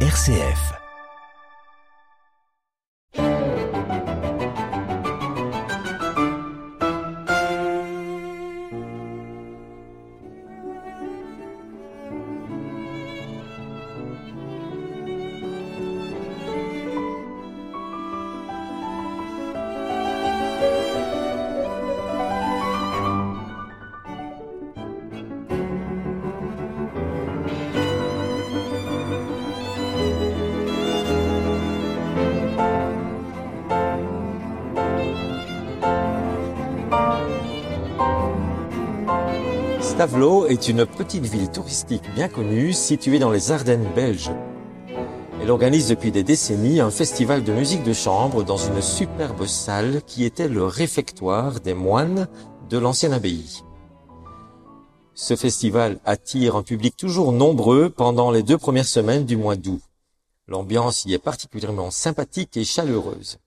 RCF. 0.00 0.85
Est 40.48 40.68
une 40.68 40.86
petite 40.86 41.24
ville 41.24 41.50
touristique 41.50 42.04
bien 42.14 42.28
connue 42.28 42.72
située 42.72 43.18
dans 43.18 43.32
les 43.32 43.50
Ardennes 43.50 43.88
belges. 43.96 44.30
Elle 45.42 45.50
organise 45.50 45.88
depuis 45.88 46.12
des 46.12 46.22
décennies 46.22 46.78
un 46.78 46.92
festival 46.92 47.42
de 47.42 47.52
musique 47.52 47.82
de 47.82 47.92
chambre 47.92 48.44
dans 48.44 48.56
une 48.56 48.80
superbe 48.80 49.44
salle 49.46 50.02
qui 50.06 50.24
était 50.24 50.46
le 50.46 50.64
réfectoire 50.64 51.58
des 51.58 51.74
moines 51.74 52.28
de 52.70 52.78
l'ancienne 52.78 53.12
abbaye. 53.12 53.64
Ce 55.14 55.34
festival 55.34 55.98
attire 56.04 56.54
un 56.54 56.62
public 56.62 56.96
toujours 56.96 57.32
nombreux 57.32 57.90
pendant 57.90 58.30
les 58.30 58.44
deux 58.44 58.58
premières 58.58 58.86
semaines 58.86 59.24
du 59.24 59.36
mois 59.36 59.56
d'août. 59.56 59.82
L'ambiance 60.46 61.04
y 61.06 61.14
est 61.14 61.18
particulièrement 61.18 61.90
sympathique 61.90 62.56
et 62.56 62.64
chaleureuse. 62.64 63.38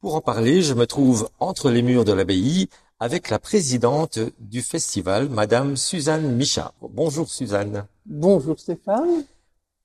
Pour 0.00 0.14
en 0.14 0.20
parler, 0.20 0.62
je 0.62 0.74
me 0.74 0.86
trouve 0.86 1.28
entre 1.40 1.68
les 1.68 1.82
murs 1.82 2.04
de 2.04 2.12
l'abbaye 2.12 2.68
avec 2.98 3.28
la 3.28 3.38
présidente 3.38 4.18
du 4.40 4.62
festival, 4.62 5.28
Madame 5.28 5.76
Suzanne 5.76 6.34
Micha. 6.34 6.72
Bonjour 6.80 7.28
Suzanne. 7.28 7.84
Bonjour 8.06 8.58
Stéphane. 8.58 9.24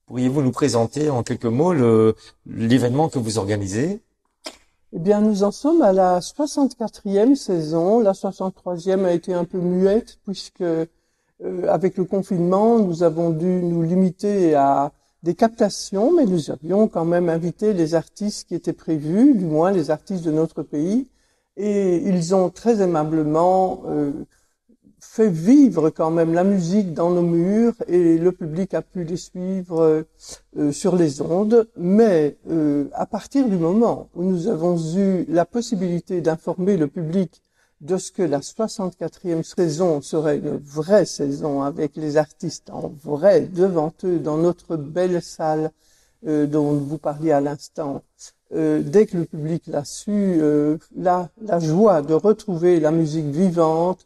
Pourriez-vous 0.06 0.42
nous 0.42 0.52
présenter 0.52 1.10
en 1.10 1.24
quelques 1.24 1.46
mots 1.46 1.74
l'événement 2.46 3.10
que 3.10 3.20
vous 3.20 3.38
organisez? 3.38 4.02
Eh 4.94 5.00
bien, 5.00 5.22
nous 5.22 5.44
en 5.44 5.52
sommes 5.52 5.82
à 5.82 5.94
la 5.94 6.20
64e 6.20 7.36
saison. 7.36 8.00
La 8.00 8.12
63e 8.12 9.06
a 9.06 9.12
été 9.12 9.34
un 9.34 9.46
peu 9.46 9.58
muette 9.58 10.20
puisque 10.26 10.62
euh, 10.62 10.86
avec 11.68 11.98
le 11.98 12.06
confinement, 12.06 12.80
nous 12.80 13.04
avons 13.04 13.30
dû 13.30 13.46
nous 13.46 13.84
limiter 13.84 14.56
à 14.56 14.92
des 15.24 15.36
captations, 15.36 16.14
mais 16.14 16.26
nous 16.26 16.50
avions 16.50 16.88
quand 16.88 17.06
même 17.06 17.30
invité 17.30 17.74
les 17.74 17.94
artistes 17.96 18.48
qui 18.48 18.56
étaient 18.56 18.74
prévus, 18.74 19.34
du 19.34 19.46
moins 19.46 19.72
les 19.72 19.92
artistes 19.92 20.24
de 20.24 20.32
notre 20.32 20.64
pays 20.64 21.08
et 21.58 21.98
ils 21.98 22.34
ont 22.34 22.50
très 22.50 22.82
aimablement 22.82 23.84
euh, 23.88 24.12
fait 25.00 25.30
vivre 25.30 25.90
quand 25.90 26.12
même 26.12 26.34
la 26.34 26.44
musique 26.44 26.94
dans 26.94 27.10
nos 27.10 27.22
murs 27.22 27.76
et 27.88 28.18
le 28.18 28.32
public 28.32 28.74
a 28.74 28.82
pu 28.82 29.04
les 29.04 29.18
suivre 29.18 30.06
euh, 30.58 30.72
sur 30.72 30.96
les 30.96 31.22
ondes. 31.22 31.68
Mais 31.76 32.38
euh, 32.50 32.88
à 32.94 33.06
partir 33.06 33.50
du 33.50 33.58
moment 33.58 34.10
où 34.16 34.24
nous 34.24 34.48
avons 34.48 34.78
eu 34.96 35.26
la 35.28 35.46
possibilité 35.46 36.22
d'informer 36.22 36.78
le 36.78 36.88
public 36.88 37.42
de 37.82 37.98
ce 37.98 38.12
que 38.12 38.22
la 38.22 38.40
64e 38.40 39.44
saison 39.44 40.02
serait 40.02 40.38
une 40.38 40.58
vraie 40.58 41.06
saison 41.06 41.64
avec 41.64 41.96
les 41.96 42.16
artistes 42.16 42.70
en 42.70 42.94
vrai 43.04 43.42
devant 43.42 43.92
eux 44.04 44.20
dans 44.20 44.38
notre 44.38 44.78
belle 44.78 45.22
salle 45.22 45.72
dont 46.24 46.74
vous 46.74 47.00
parliez 47.00 47.32
à 47.32 47.42
l'instant, 47.42 48.04
euh, 48.54 48.82
dès 48.84 49.06
que 49.06 49.18
le 49.18 49.26
public 49.26 49.68
l'a 49.68 49.86
su, 49.86 50.12
euh, 50.12 50.78
la, 50.96 51.30
la, 51.42 51.60
joie 51.60 52.02
de 52.02 52.14
retrouver 52.14 52.80
la 52.80 52.92
musique 52.92 53.26
vivante 53.26 54.06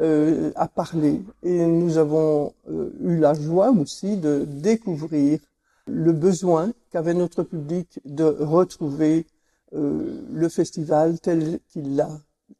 euh, 0.00 0.52
a 0.56 0.68
parlé. 0.68 1.22
Et 1.42 1.66
nous 1.66 1.96
avons 1.96 2.52
euh, 2.68 2.90
eu 3.00 3.18
la 3.18 3.34
joie 3.34 3.70
aussi 3.70 4.16
de 4.16 4.44
découvrir 4.46 5.38
le 5.86 6.12
besoin 6.12 6.72
qu'avait 6.90 7.14
notre 7.14 7.42
public 7.42 8.00
de 8.04 8.24
retrouver 8.24 9.26
le 9.72 10.48
festival 10.48 11.18
tel 11.20 11.58
qu'il 11.68 11.96
l'a 11.96 12.08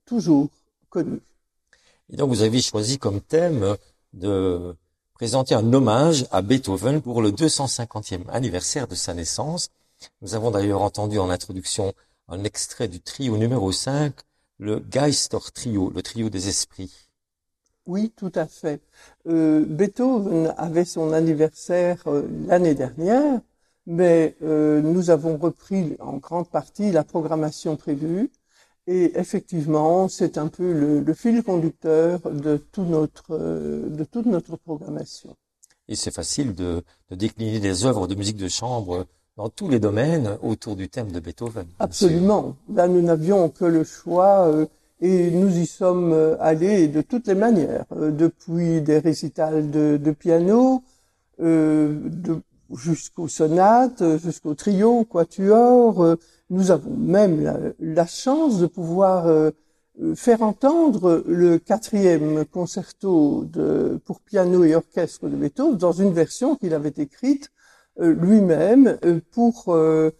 toujours 0.05 0.49
connu. 0.91 1.21
Et 2.11 2.17
donc 2.17 2.29
vous 2.29 2.43
avez 2.43 2.61
choisi 2.61 2.99
comme 2.99 3.21
thème 3.21 3.77
de 4.13 4.75
présenter 5.15 5.55
un 5.55 5.73
hommage 5.73 6.27
à 6.31 6.43
Beethoven 6.43 7.01
pour 7.01 7.23
le 7.23 7.31
250e 7.31 8.29
anniversaire 8.29 8.87
de 8.87 8.95
sa 8.95 9.15
naissance. 9.15 9.71
Nous 10.21 10.35
avons 10.35 10.51
d'ailleurs 10.51 10.83
entendu 10.83 11.19
en 11.19 11.31
introduction 11.31 11.93
un 12.29 12.45
extrait 12.45 12.89
du 12.89 13.01
trio 13.01 13.37
numéro 13.37 13.73
5, 13.73 14.15
le 14.59 14.81
Geister 14.81 15.39
Trio, 15.55 15.91
le 15.91 16.03
trio 16.03 16.29
des 16.31 16.49
esprits. 16.49 17.09
Oui, 17.87 18.13
tout 18.17 18.33
à 18.35 18.47
fait. 18.47 18.81
Euh, 19.29 19.65
Beethoven 19.65 20.53
avait 20.57 20.85
son 20.85 21.13
anniversaire 21.13 22.03
euh, 22.09 22.27
l'année 22.47 22.75
dernière, 22.75 23.41
mais 23.87 24.37
euh, 24.43 24.81
nous 24.83 25.11
avons 25.11 25.37
repris 25.37 25.97
en 26.01 26.17
grande 26.17 26.49
partie 26.49 26.91
la 26.91 27.05
programmation 27.05 27.77
prévue. 27.77 28.33
Et 28.89 29.19
effectivement, 29.19 30.09
c'est 30.09 30.39
un 30.39 30.49
peu 30.49 30.73
le, 30.73 31.01
le, 31.01 31.15
fil 31.15 31.43
conducteur 31.43 32.21
de, 32.31 32.57
tout 32.57 32.85
notre, 32.85 33.37
de 33.37 34.05
toute 34.05 34.27
notre 34.27 34.57
programmation. 34.57 35.37
Et 35.89 35.97
c'est 35.97 36.15
facile 36.15 36.55
de, 36.55 36.83
de 37.11 37.17
décliner 37.17 37.61
des 37.61 37.85
œuvres 37.85 38.07
de 38.07 38.15
musique 38.15 38.37
de 38.37 38.49
chambre 38.49 39.07
dans 39.37 39.51
tous 39.51 39.69
les 39.69 39.79
domaines 39.79 40.39
autour 40.43 40.77
du 40.77 40.89
thème 40.89 41.13
de 41.13 41.21
Beethoven. 41.21 41.67
Absolument. 41.79 42.57
Là, 42.73 42.89
nous 42.89 43.03
n'avions 43.03 43.51
que 43.51 43.67
le 43.67 43.85
choix 43.85 44.49
euh, 44.49 44.67
et 45.01 45.31
nous 45.31 45.59
y 45.59 45.67
sommes 45.67 46.13
euh, 46.13 46.37
allés 46.41 46.89
de 46.89 47.03
toutes 47.03 47.27
les 47.27 47.35
manières, 47.35 47.85
euh, 47.93 48.11
depuis 48.11 48.81
des 48.81 48.99
récitals 48.99 49.71
de, 49.71 49.99
de 50.03 50.11
piano, 50.13 50.83
jusqu'aux 52.75 53.29
sonates, 53.29 54.03
jusqu'au 54.17 54.55
trio, 54.55 55.05
quatuor. 55.05 56.17
nous 56.49 56.71
avons 56.71 56.97
même 56.97 57.43
la, 57.45 57.59
la, 57.79 58.07
chance 58.07 58.59
de 58.59 58.67
pouvoir 58.67 59.53
faire 60.15 60.41
entendre 60.41 61.23
le 61.27 61.59
quatrième 61.59 62.47
concerto 62.47 63.45
de, 63.53 64.01
pour 64.07 64.23
piano 64.23 64.65
et 64.65 64.75
orchestre 64.75 65.29
de 65.29 65.37
Beethoven 65.37 65.77
dans 65.77 65.93
une 65.93 66.15
version 66.15 66.57
qu'il 66.57 66.73
avait 66.73 66.95
écrite 66.97 67.51
euh, 67.51 67.56
lui-même 67.99 68.99
euh, 69.05 69.21
pour 69.33 69.67
euh, 69.69 70.11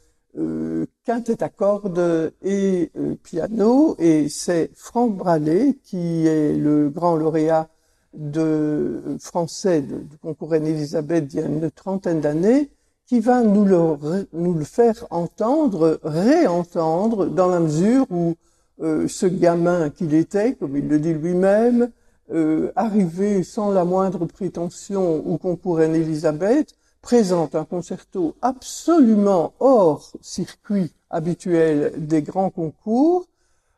quintette 1.05 1.43
à 1.43 1.49
cordes 1.49 2.33
et 2.43 2.91
piano. 3.23 3.97
Et 3.99 4.29
c'est 4.29 4.71
Franck 4.75 5.17
Bralet 5.17 5.79
qui 5.83 6.27
est 6.27 6.55
le 6.57 6.91
grand 6.91 7.17
lauréat 7.17 7.69
de 8.15 9.17
français 9.21 9.83
du 9.83 10.19
concours 10.23 10.55
Anne-Elisabeth 10.55 11.33
il 11.33 11.41
y 11.41 11.43
a 11.43 11.47
une 11.47 11.71
trentaine 11.71 12.21
d'années, 12.21 12.71
qui 13.07 13.21
va 13.21 13.43
nous 13.43 13.65
le, 13.65 14.65
faire 14.65 15.07
entendre, 15.11 16.01
réentendre, 16.03 17.27
dans 17.27 17.49
la 17.49 17.61
mesure 17.61 18.07
où 18.11 18.35
ce 18.81 19.27
gamin 19.27 19.91
qu'il 19.91 20.13
était, 20.13 20.55
comme 20.55 20.77
il 20.77 20.89
le 20.89 20.99
dit 20.99 21.15
lui-même, 21.15 21.91
euh, 22.33 22.73
arrivé 22.75 23.45
sans 23.45 23.71
la 23.71 23.85
moindre 23.85 24.27
prétention 24.27 25.25
au 25.25 25.39
concours 25.39 25.79
Anne-Elisabeth, 25.79 26.75
présente 27.01 27.55
un 27.55 27.65
concerto 27.65 28.35
absolument 28.43 29.55
hors 29.61 30.13
circuit 30.21 30.93
habituel 31.11 31.93
des 31.97 32.23
grands 32.23 32.51
concours. 32.51 33.27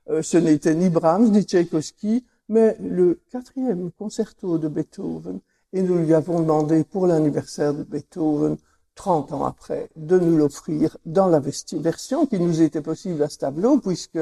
Euh, 0.09 0.23
ce 0.23 0.39
n'était 0.39 0.75
ni 0.75 0.89
Brahms 0.89 1.31
ni 1.31 1.43
Tchaïkovski, 1.43 2.25
mais 2.49 2.77
le 2.81 3.21
quatrième 3.31 3.91
concerto 3.93 4.59
de 4.59 4.69
Beethoven. 4.69 5.41
Et 5.75 5.83
nous 5.83 5.99
lui 5.99 6.15
avons 6.15 6.41
demandé 6.41 6.84
pour 6.84 7.07
l'anniversaire 7.07 7.75
de 7.75 7.83
Beethoven, 7.83 8.57
30 8.95 9.33
ans 9.33 9.45
après, 9.45 9.91
de 9.97 10.19
nous 10.19 10.37
l'offrir 10.37 10.97
dans 11.04 11.28
la 11.28 11.41
version 11.41 12.27
qui 12.27 12.41
nous 12.41 12.63
était 12.63 12.81
possible 12.81 13.22
à 13.22 13.28
ce 13.28 13.39
tableau, 13.39 13.78
puisque 13.78 14.19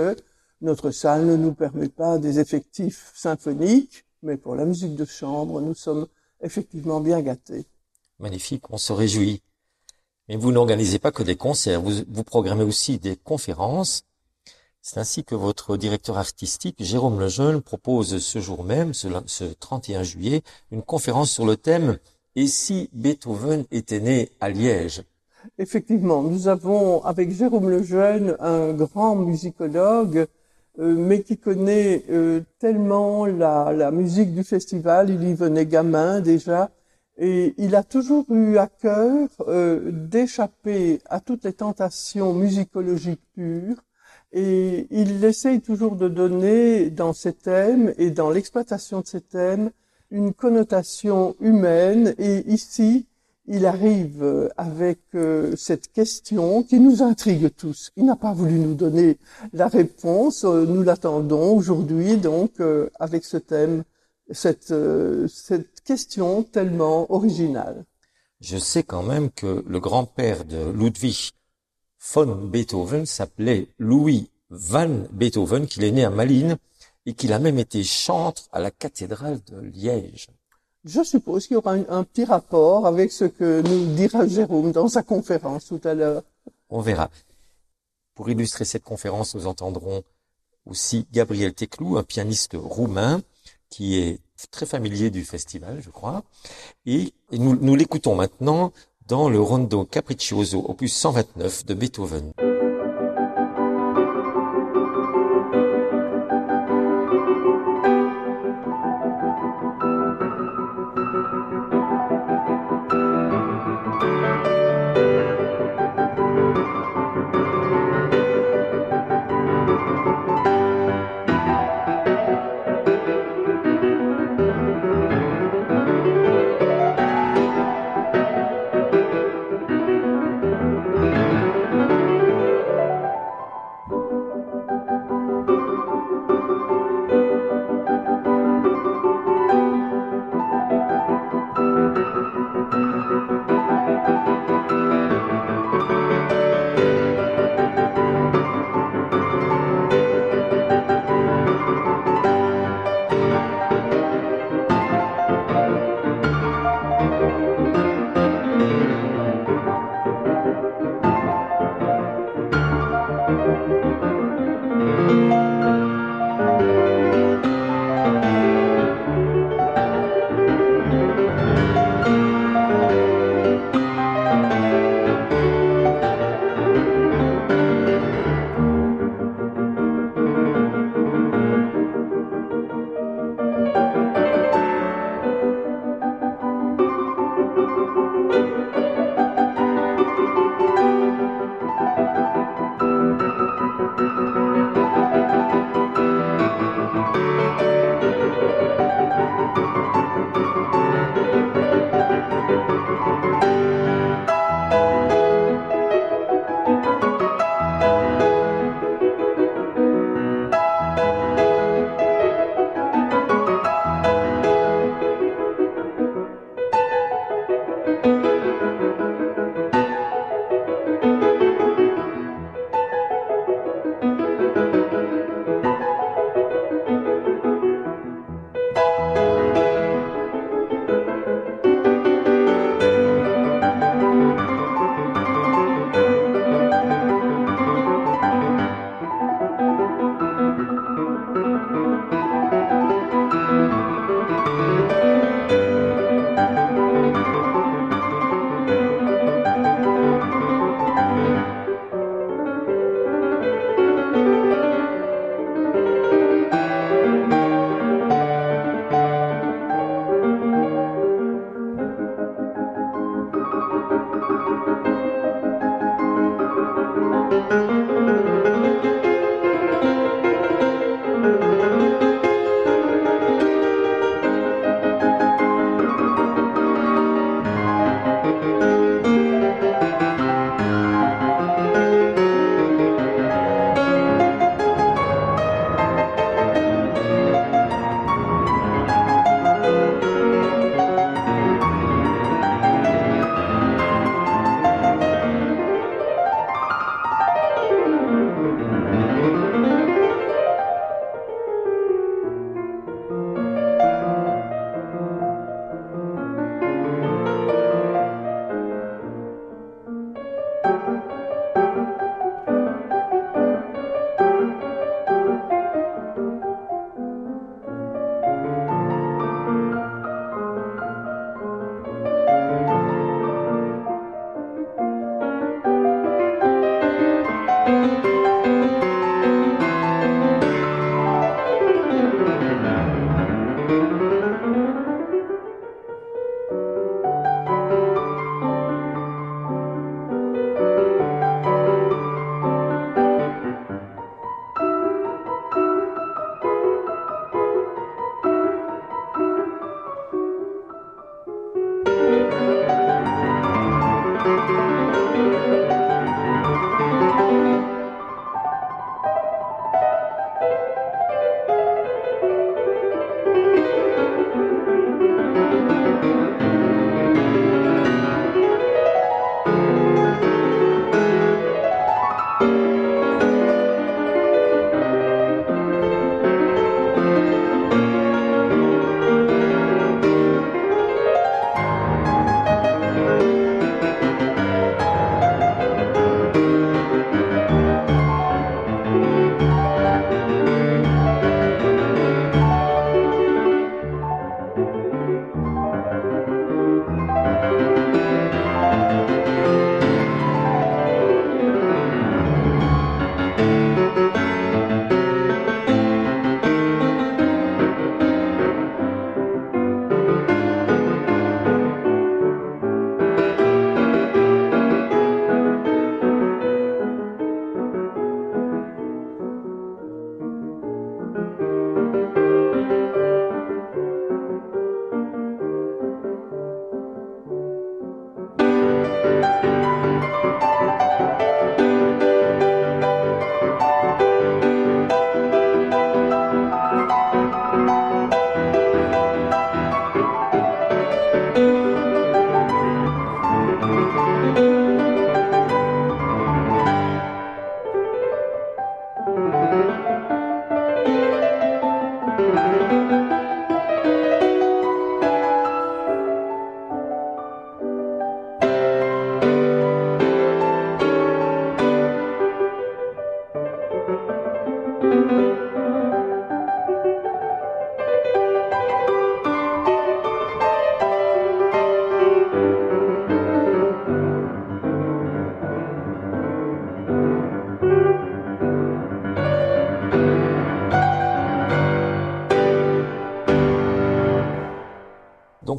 notre 0.61 0.91
salle 0.91 1.26
ne 1.26 1.37
nous 1.37 1.55
permet 1.55 1.88
pas 1.88 2.19
des 2.19 2.41
effectifs 2.41 3.12
symphoniques, 3.15 4.05
mais 4.23 4.37
pour 4.37 4.56
la 4.56 4.65
musique 4.65 4.97
de 4.97 5.05
chambre, 5.05 5.61
nous 5.61 5.75
sommes 5.75 6.06
effectivement 6.41 7.00
bien 7.00 7.23
gâtés 7.23 7.67
magnifique, 8.19 8.71
on 8.71 8.79
se 8.79 8.93
réjouit. 8.93 9.43
Mais 10.29 10.37
vous 10.37 10.53
n'organisez 10.53 10.99
pas 10.99 11.13
que 11.13 11.23
des 11.23 11.37
concerts, 11.37 11.81
vous, 11.81 12.25
programmez 12.25 12.65
aussi 12.65 12.99
des 12.99 13.17
conférences. 13.17 14.05
C'est 14.83 14.99
ainsi 14.99 15.25
que 15.25 15.35
votre 15.35 15.77
directeur 15.77 16.19
artistique, 16.19 16.77
Jérôme 16.83 17.21
Lejeune, 17.21 17.61
propose 17.61 18.19
ce 18.19 18.41
jour 18.41 18.65
même, 18.65 18.95
ce, 18.95 19.09
ce 19.27 19.45
31 19.45 20.03
juillet, 20.03 20.43
une 20.71 20.83
conférence 20.83 21.31
sur 21.31 21.45
le 21.45 21.57
thème 21.57 21.99
Et 22.37 22.47
si 22.47 22.91
Beethoven 22.93 23.65
était 23.71 24.01
né 24.01 24.31
à 24.41 24.49
Liège? 24.49 25.03
Effectivement, 25.59 26.23
nous 26.23 26.49
avons 26.49 27.05
avec 27.05 27.31
Jérôme 27.33 27.71
Lejeune 27.71 28.37
un 28.41 28.73
grand 28.73 29.15
musicologue, 29.17 30.27
euh, 30.79 30.95
mais 30.95 31.23
qui 31.23 31.39
connaît 31.39 32.05
euh, 32.11 32.41
tellement 32.59 33.27
la 33.27 33.91
musique 33.91 34.35
du 34.35 34.45
festival, 34.45 35.11
il 35.11 35.23
y 35.29 35.35
venait 35.35 35.67
gamin 35.67 36.21
déjà, 36.21 36.71
Et 37.19 37.55
il 37.57 37.75
a 37.75 37.83
toujours 37.83 38.27
eu 38.31 38.59
à 38.59 38.67
cœur 38.67 39.29
euh, 39.49 39.91
d'échapper 39.91 41.01
à 41.07 41.21
toutes 41.21 41.45
les 41.45 41.55
tentations 41.55 42.35
musicologiques 42.35 43.23
pures. 43.35 43.83
Et 44.33 44.87
il 44.91 45.25
essaye 45.25 45.61
toujours 45.61 45.97
de 45.97 46.09
donner 46.09 46.91
dans 46.91 47.15
ses 47.15 47.33
thèmes 47.33 47.95
et 47.97 48.11
dans 48.11 48.31
l'exploitation 48.31 49.01
de 49.01 49.07
ses 49.07 49.23
thèmes 49.23 49.71
une 50.11 50.35
connotation 50.35 51.37
humaine. 51.41 52.15
Et 52.19 52.45
ici, 52.53 53.07
il 53.47 53.65
arrive 53.65 54.23
euh, 54.23 54.49
avec 54.59 54.99
euh, 55.15 55.57
cette 55.57 55.91
question 55.93 56.63
qui 56.65 56.81
nous 56.81 57.03
intrigue 57.03 57.49
tous. 57.57 57.93
Il 57.97 58.05
n'a 58.05 58.17
pas 58.17 58.35
voulu 58.35 58.59
nous 58.59 58.75
donner 58.75 59.17
la 59.55 59.69
réponse. 59.69 60.45
Nous 60.45 60.83
l'attendons 60.83 61.57
aujourd'hui, 61.57 62.19
donc, 62.19 62.61
avec 62.99 63.25
ce 63.25 63.39
thème 63.39 63.85
cette, 64.31 64.70
euh, 64.70 65.28
cette 65.28 65.81
question 65.82 66.43
tellement 66.43 67.11
originale. 67.12 67.84
Je 68.40 68.58
sais 68.58 68.82
quand 68.82 69.02
même 69.02 69.31
que 69.31 69.64
le 69.67 69.81
grand-père 69.81 70.44
de 70.44 70.70
Ludwig 70.70 71.32
von 72.12 72.37
Beethoven 72.37 73.06
s'appelait 73.06 73.69
Louis 73.78 74.31
van 74.50 75.06
Beethoven, 75.11 75.67
qu'il 75.67 75.84
est 75.84 75.93
né 75.93 76.05
à 76.05 76.11
Malines 76.11 76.56
et 77.06 77.14
qu'il 77.14 77.32
a 77.32 77.38
même 77.38 77.58
été 77.58 77.82
chantre 77.82 78.49
à 78.52 78.61
la 78.61 78.70
cathédrale 78.70 79.40
de 79.46 79.61
Liège. 79.61 80.29
Je 80.84 81.02
suppose 81.02 81.46
qu'il 81.46 81.55
y 81.55 81.56
aura 81.56 81.72
un, 81.72 82.05
petit 82.05 82.25
rapport 82.25 82.87
avec 82.87 83.11
ce 83.11 83.25
que 83.25 83.61
nous 83.61 83.94
dira 83.94 84.26
Jérôme 84.26 84.70
dans 84.70 84.88
sa 84.88 85.02
conférence 85.02 85.67
tout 85.67 85.81
à 85.82 85.94
l'heure. 85.94 86.22
On 86.69 86.81
verra. 86.81 87.11
Pour 88.14 88.31
illustrer 88.31 88.64
cette 88.64 88.84
conférence, 88.84 89.34
nous 89.34 89.46
entendrons 89.46 90.05
aussi 90.64 91.06
Gabriel 91.12 91.55
Teclou, 91.55 91.96
un 91.96 92.02
pianiste 92.02 92.55
roumain, 92.55 93.20
qui 93.71 93.97
est 93.97 94.21
très 94.51 94.67
familier 94.67 95.11
du 95.11 95.25
festival, 95.25 95.81
je 95.83 95.91
crois. 95.91 96.25
Et, 96.85 97.13
nous, 97.33 97.57
nous 97.57 97.75
l'écoutons 97.75 98.15
maintenant 98.15 98.73
dans 99.07 99.29
le 99.29 99.41
Rondo 99.41 99.85
Capriccioso, 99.85 100.65
opus 100.69 100.95
129 100.95 101.67
de 101.67 101.75
Beethoven. 101.75 102.33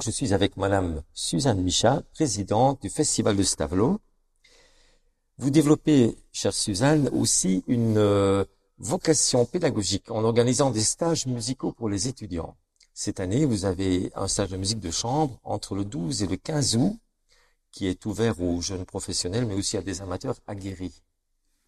Je 0.08 0.12
suis 0.14 0.34
avec 0.34 0.56
Madame 0.56 1.02
Suzanne 1.14 1.62
Micha, 1.62 2.02
présidente 2.14 2.82
du 2.82 2.90
Festival 2.90 3.36
de 3.36 3.44
Stavelot. 3.44 4.00
Vous 5.38 5.50
développez, 5.50 6.16
chère 6.32 6.54
Suzanne, 6.54 7.10
aussi 7.10 7.66
une 7.68 7.98
euh, 7.98 8.46
vocation 8.78 9.44
pédagogique 9.44 10.10
en 10.10 10.24
organisant 10.24 10.72
des 10.72 10.80
stages 10.80 11.26
musicaux 11.26 11.74
pour 11.74 11.90
les 11.90 12.08
étudiants. 12.08 12.56
Cette 12.94 13.20
année, 13.20 13.44
vous 13.44 13.66
avez 13.66 14.10
un 14.16 14.30
stage 14.30 14.52
de 14.52 14.56
musique 14.56 14.80
de 14.80 14.92
chambre 14.92 15.42
entre 15.44 15.76
le 15.76 15.84
12 15.84 16.24
et 16.24 16.28
le 16.28 16.38
15 16.38 16.78
août 16.78 16.96
qui 17.74 17.88
est 17.88 18.06
ouvert 18.06 18.42
aux 18.42 18.62
jeunes 18.62 18.86
professionnels, 18.86 19.46
mais 19.46 19.56
aussi 19.56 19.76
à 19.76 19.82
des 19.82 20.02
amateurs 20.02 20.38
aguerris. 20.48 21.04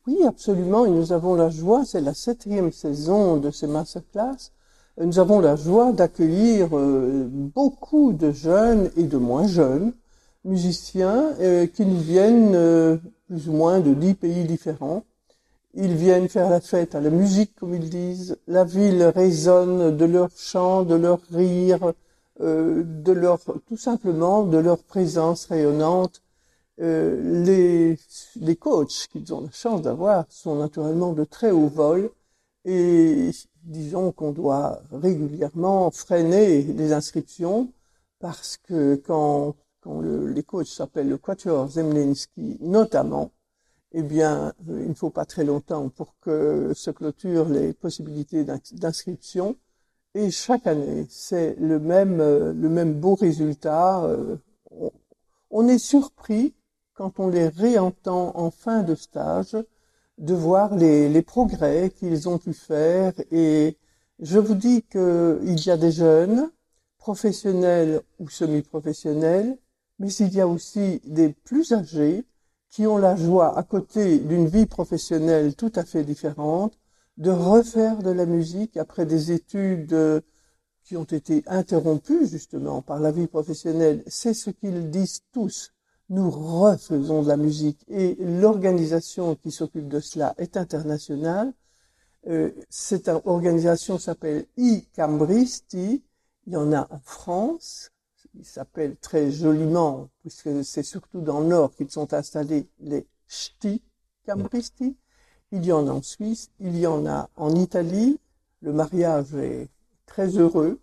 Oui, 0.08 0.24
absolument. 0.26 0.86
Et 0.86 0.92
nous 0.92 1.12
avons 1.12 1.36
la 1.36 1.50
joie, 1.50 1.84
c'est 1.84 2.00
la 2.00 2.14
septième 2.14 2.72
saison 2.72 3.36
de 3.36 3.52
ces 3.52 3.68
masterclass, 3.68 4.54
nous 5.00 5.20
avons 5.20 5.40
la 5.40 5.56
joie 5.56 5.94
d'accueillir 5.94 6.78
euh, 6.78 7.26
beaucoup 7.30 8.12
de 8.12 8.32
jeunes 8.32 8.92
et 8.98 9.04
de 9.04 9.18
moins 9.18 9.48
jeunes 9.48 9.94
musiciens 10.44 11.34
euh, 11.40 11.68
qui 11.68 11.86
nous 11.86 12.00
viennent 12.00 12.54
euh, 12.56 12.98
plus 13.28 13.48
ou 13.48 13.54
moins 13.54 13.80
de 13.80 13.94
dix 13.94 14.14
pays 14.14 14.44
différents. 14.44 15.04
Ils 15.74 15.96
viennent 15.96 16.28
faire 16.28 16.50
la 16.50 16.60
fête 16.60 16.96
à 16.96 17.02
la 17.02 17.12
musique, 17.12 17.56
comme 17.56 17.74
ils 17.76 17.90
disent. 17.90 18.38
La 18.48 18.66
ville 18.66 19.04
résonne 19.04 19.96
de 19.96 20.06
leur 20.06 20.30
chant, 20.36 20.84
de 20.84 20.96
leur 20.96 21.20
rire, 21.32 21.94
de 22.40 23.12
leur, 23.12 23.40
tout 23.68 23.78
simplement, 23.78 24.44
de 24.44 24.58
leur 24.58 24.80
présence 24.80 25.46
rayonnante. 25.46 26.24
les, 26.80 27.98
les 28.36 28.56
coachs 28.56 29.08
qu'ils 29.12 29.32
ont 29.34 29.42
la 29.42 29.52
chance 29.52 29.84
d'avoir 29.84 30.26
sont 30.30 30.56
naturellement 30.56 31.14
de 31.14 31.24
très 31.24 31.52
haut 31.52 31.68
vol 31.68 32.10
et 32.66 33.32
disons 33.64 34.12
qu'on 34.12 34.32
doit 34.32 34.82
régulièrement 34.92 35.92
freiner 35.92 36.64
les 36.64 36.94
inscriptions 36.94 37.72
parce 38.20 38.58
que 38.58 38.96
quand, 38.96 39.56
quand 39.82 40.02
le, 40.02 40.28
les 40.28 40.44
coachs 40.44 40.68
s'appellent 40.68 41.10
le 41.10 41.18
Quatuor 41.18 41.68
Zemlinski 41.70 42.58
notamment, 42.62 43.32
eh 43.92 44.04
bien, 44.04 44.54
euh, 44.70 44.82
il 44.84 44.90
ne 44.90 44.94
faut 44.94 45.10
pas 45.10 45.26
très 45.26 45.44
longtemps 45.44 45.90
pour 45.90 46.16
que 46.20 46.74
se 46.76 46.92
clôturent 46.92 47.50
les 47.50 47.74
possibilités 47.74 48.44
d'inscription. 48.44 49.58
Et 50.16 50.32
chaque 50.32 50.68
année, 50.68 51.08
c'est 51.10 51.56
le 51.60 51.80
même, 51.80 52.20
euh, 52.20 52.54
le 52.54 52.70
même 52.70 52.94
beau 52.94 53.16
résultat. 53.16 54.04
Euh, 54.04 54.38
on 55.50 55.68
est 55.68 55.80
surpris 55.80 56.54
quand 56.94 57.20
on 57.20 57.30
les 57.30 57.48
réentend 57.48 58.32
en 58.36 58.52
fin 58.52 58.84
de 58.84 58.96
stage 58.96 59.56
de 60.20 60.34
voir 60.34 60.76
les, 60.76 61.22
progrès 61.22 61.90
qu'ils 61.90 62.30
ont 62.30 62.38
pu 62.38 62.54
faire. 62.54 63.14
Et 63.32 63.78
je 64.20 64.38
vous 64.40 64.56
dis 64.56 64.84
qu'il 64.84 65.60
y 65.66 65.72
a 65.72 65.78
des 65.78 65.92
jeunes, 65.92 66.52
professionnels 66.98 68.02
ou 68.20 68.30
semi-professionnels, 68.30 69.58
mais 70.00 70.14
il 70.14 70.34
y 70.34 70.42
a 70.42 70.48
aussi 70.48 71.02
des 71.06 71.30
plus 71.30 71.72
âgés 71.74 72.26
qui 72.70 72.86
ont 72.86 72.98
la 72.98 73.16
joie, 73.16 73.58
à 73.58 73.64
côté 73.64 74.20
d'une 74.20 74.48
vie 74.48 74.66
professionnelle 74.66 75.56
tout 75.56 75.72
à 75.76 75.86
fait 75.86 76.04
différente, 76.04 76.78
de 77.18 77.32
refaire 77.32 78.04
de 78.04 78.12
la 78.12 78.26
musique 78.26 78.78
après 78.78 79.06
des 79.06 79.32
études 79.32 80.24
qui 80.84 80.98
ont 80.98 81.06
été 81.06 81.44
interrompues 81.48 82.28
justement 82.28 82.82
par 82.82 83.00
la 83.00 83.12
vie 83.12 83.28
professionnelle. 83.28 84.04
C'est 84.08 84.34
ce 84.34 84.50
qu'ils 84.50 84.90
disent 84.90 85.22
tous 85.32 85.72
nous 86.10 86.30
refaisons 86.30 87.22
de 87.22 87.28
la 87.28 87.38
musique 87.38 87.86
et 87.88 88.16
l'organisation 88.20 89.36
qui 89.36 89.52
s'occupe 89.52 89.88
de 89.88 90.00
cela 90.00 90.34
est 90.38 90.58
internationale. 90.58 91.54
Euh, 92.28 92.52
cette 92.70 93.10
organisation 93.26 94.00
s'appelle 94.00 94.46
I-Cambristi. 94.58 96.04
Il 96.48 96.54
y 96.54 96.58
en 96.58 96.74
a 96.74 96.88
en 96.90 97.00
France. 97.00 97.92
Il 98.36 98.46
s'appelle 98.46 98.96
très 98.98 99.32
joliment, 99.32 100.10
puisque 100.22 100.64
c'est 100.64 100.84
surtout 100.84 101.22
dans 101.22 101.42
le 101.42 101.48
nord 101.48 101.74
qu'ils 101.76 101.92
sont 101.92 102.14
installés, 102.14 102.68
les 102.80 103.08
Ch'ti 103.28 103.82
Cambristi. 104.26 104.98
Il 105.52 105.66
y 105.66 105.72
en 105.72 105.88
a 105.88 105.92
en 105.92 106.02
Suisse, 106.02 106.52
il 106.60 106.78
y 106.78 106.86
en 106.88 107.06
a 107.06 107.30
en 107.36 107.56
Italie. 107.56 108.20
Le 108.62 108.74
mariage 108.74 109.34
est 109.36 109.70
très 110.06 110.38
heureux. 110.38 110.80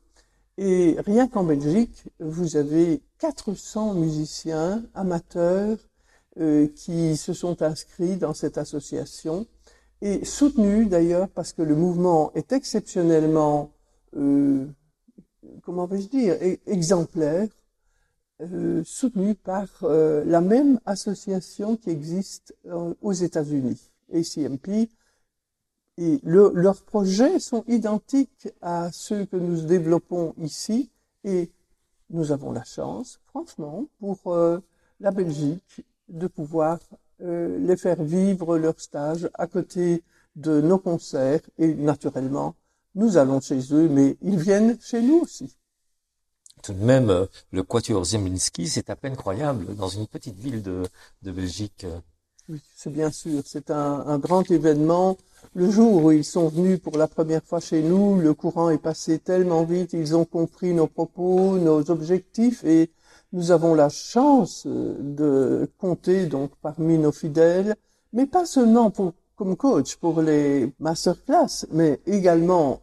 Et 0.59 0.97
rien 1.05 1.29
qu'en 1.29 1.45
Belgique, 1.45 2.05
vous 2.19 2.57
avez 2.57 3.03
400 3.19 3.95
musiciens 3.95 4.83
amateurs 4.95 5.77
euh, 6.39 6.69
qui 6.69 7.17
se 7.17 7.33
sont 7.33 7.63
inscrits 7.63 8.17
dans 8.17 8.35
cette 8.35 8.59
association 8.59 9.47
et 10.03 10.25
soutenus 10.25 10.89
d'ailleurs 10.89 11.29
parce 11.29 11.53
que 11.53 11.63
le 11.63 11.75
mouvement 11.75 12.33
est 12.35 12.53
exceptionnellement, 12.53 13.71
euh, 14.17 14.67
comment 15.63 15.87
vais-je 15.87 16.09
dire, 16.09 16.37
e-, 16.41 16.59
exemplaire, 16.67 17.49
euh, 18.43 18.83
soutenu 18.85 19.35
par 19.35 19.67
euh, 19.83 20.23
la 20.27 20.43
même 20.43 20.79
association 20.85 21.77
qui 21.77 21.89
existe 21.89 22.55
euh, 22.67 22.93
aux 23.01 23.13
États-Unis, 23.13 23.81
ACMP, 24.13 24.91
et 25.99 26.21
leurs 26.25 26.83
projets 26.83 27.39
sont 27.39 27.65
identiques 27.69 28.49
à 28.61 28.91
ceux 28.93 29.25
que 29.25 29.37
nous 29.37 29.63
développons 29.63 30.35
ici 30.39 30.91
et 31.25 31.51
nous 32.11 32.33
avons 32.33 32.53
la 32.53 32.65
chance, 32.65 33.21
franchement, 33.27 33.87
pour 33.99 34.33
euh, 34.33 34.59
la 35.01 35.11
Belgique, 35.11 35.85
de 36.09 36.27
pouvoir 36.27 36.79
euh, 37.23 37.59
les 37.59 37.77
faire 37.77 38.03
vivre 38.03 38.59
leur 38.59 38.79
stage 38.79 39.29
à 39.35 39.47
côté 39.47 40.05
de 40.37 40.61
nos 40.61 40.79
concerts 40.79 41.41
et 41.59 41.75
naturellement, 41.75 42.55
nous 42.95 43.17
allons 43.17 43.41
chez 43.41 43.61
eux, 43.73 43.89
mais 43.89 44.17
ils 44.23 44.39
viennent 44.39 44.79
chez 44.81 45.03
nous 45.03 45.21
aussi. 45.21 45.57
Tout 46.63 46.75
de 46.75 46.85
même, 46.85 47.11
euh, 47.11 47.27
le 47.51 47.63
Quatuor 47.63 48.05
Zemlinski, 48.05 48.69
c'est 48.69 48.91
à 48.91 48.97
peine 48.97 49.17
croyable 49.17 49.75
dans 49.75 49.89
une 49.89 50.07
petite 50.07 50.39
ville 50.39 50.63
de, 50.63 50.85
de 51.23 51.33
Belgique. 51.33 51.87
Oui, 52.49 52.61
c'est 52.77 52.93
bien 52.93 53.11
sûr. 53.11 53.43
C'est 53.45 53.71
un, 53.73 54.19
grand 54.19 54.49
événement. 54.51 55.17
Le 55.55 55.69
jour 55.69 56.05
où 56.05 56.13
ils 56.13 56.25
sont 56.25 56.49
venus 56.49 56.79
pour 56.79 56.97
la 56.97 57.09
première 57.09 57.43
fois 57.43 57.59
chez 57.59 57.83
nous, 57.83 58.21
le 58.21 58.35
courant 58.35 58.71
est 58.71 58.79
passé 58.79 59.19
tellement 59.19 59.65
vite, 59.65 59.93
ils 59.95 60.15
ont 60.15 60.25
compris 60.25 60.73
nos 60.73 60.87
propos, 60.87 61.59
nos 61.59 61.91
objectifs 61.91 62.63
et 62.65 62.91
nous 63.33 63.51
avons 63.51 63.75
la 63.75 63.89
chance 63.89 64.65
euh, 64.67 64.97
de 65.01 65.71
compter 65.79 66.27
donc 66.27 66.53
parmi 66.63 66.99
nos 66.99 67.11
fidèles, 67.11 67.75
mais 68.13 68.27
pas 68.27 68.47
seulement 68.47 68.91
pour, 68.91 69.15
comme 69.35 69.57
coach 69.57 69.97
pour 69.97 70.23
les 70.23 70.73
masterclass, 70.79 71.67
mais 71.73 72.01
également 72.07 72.81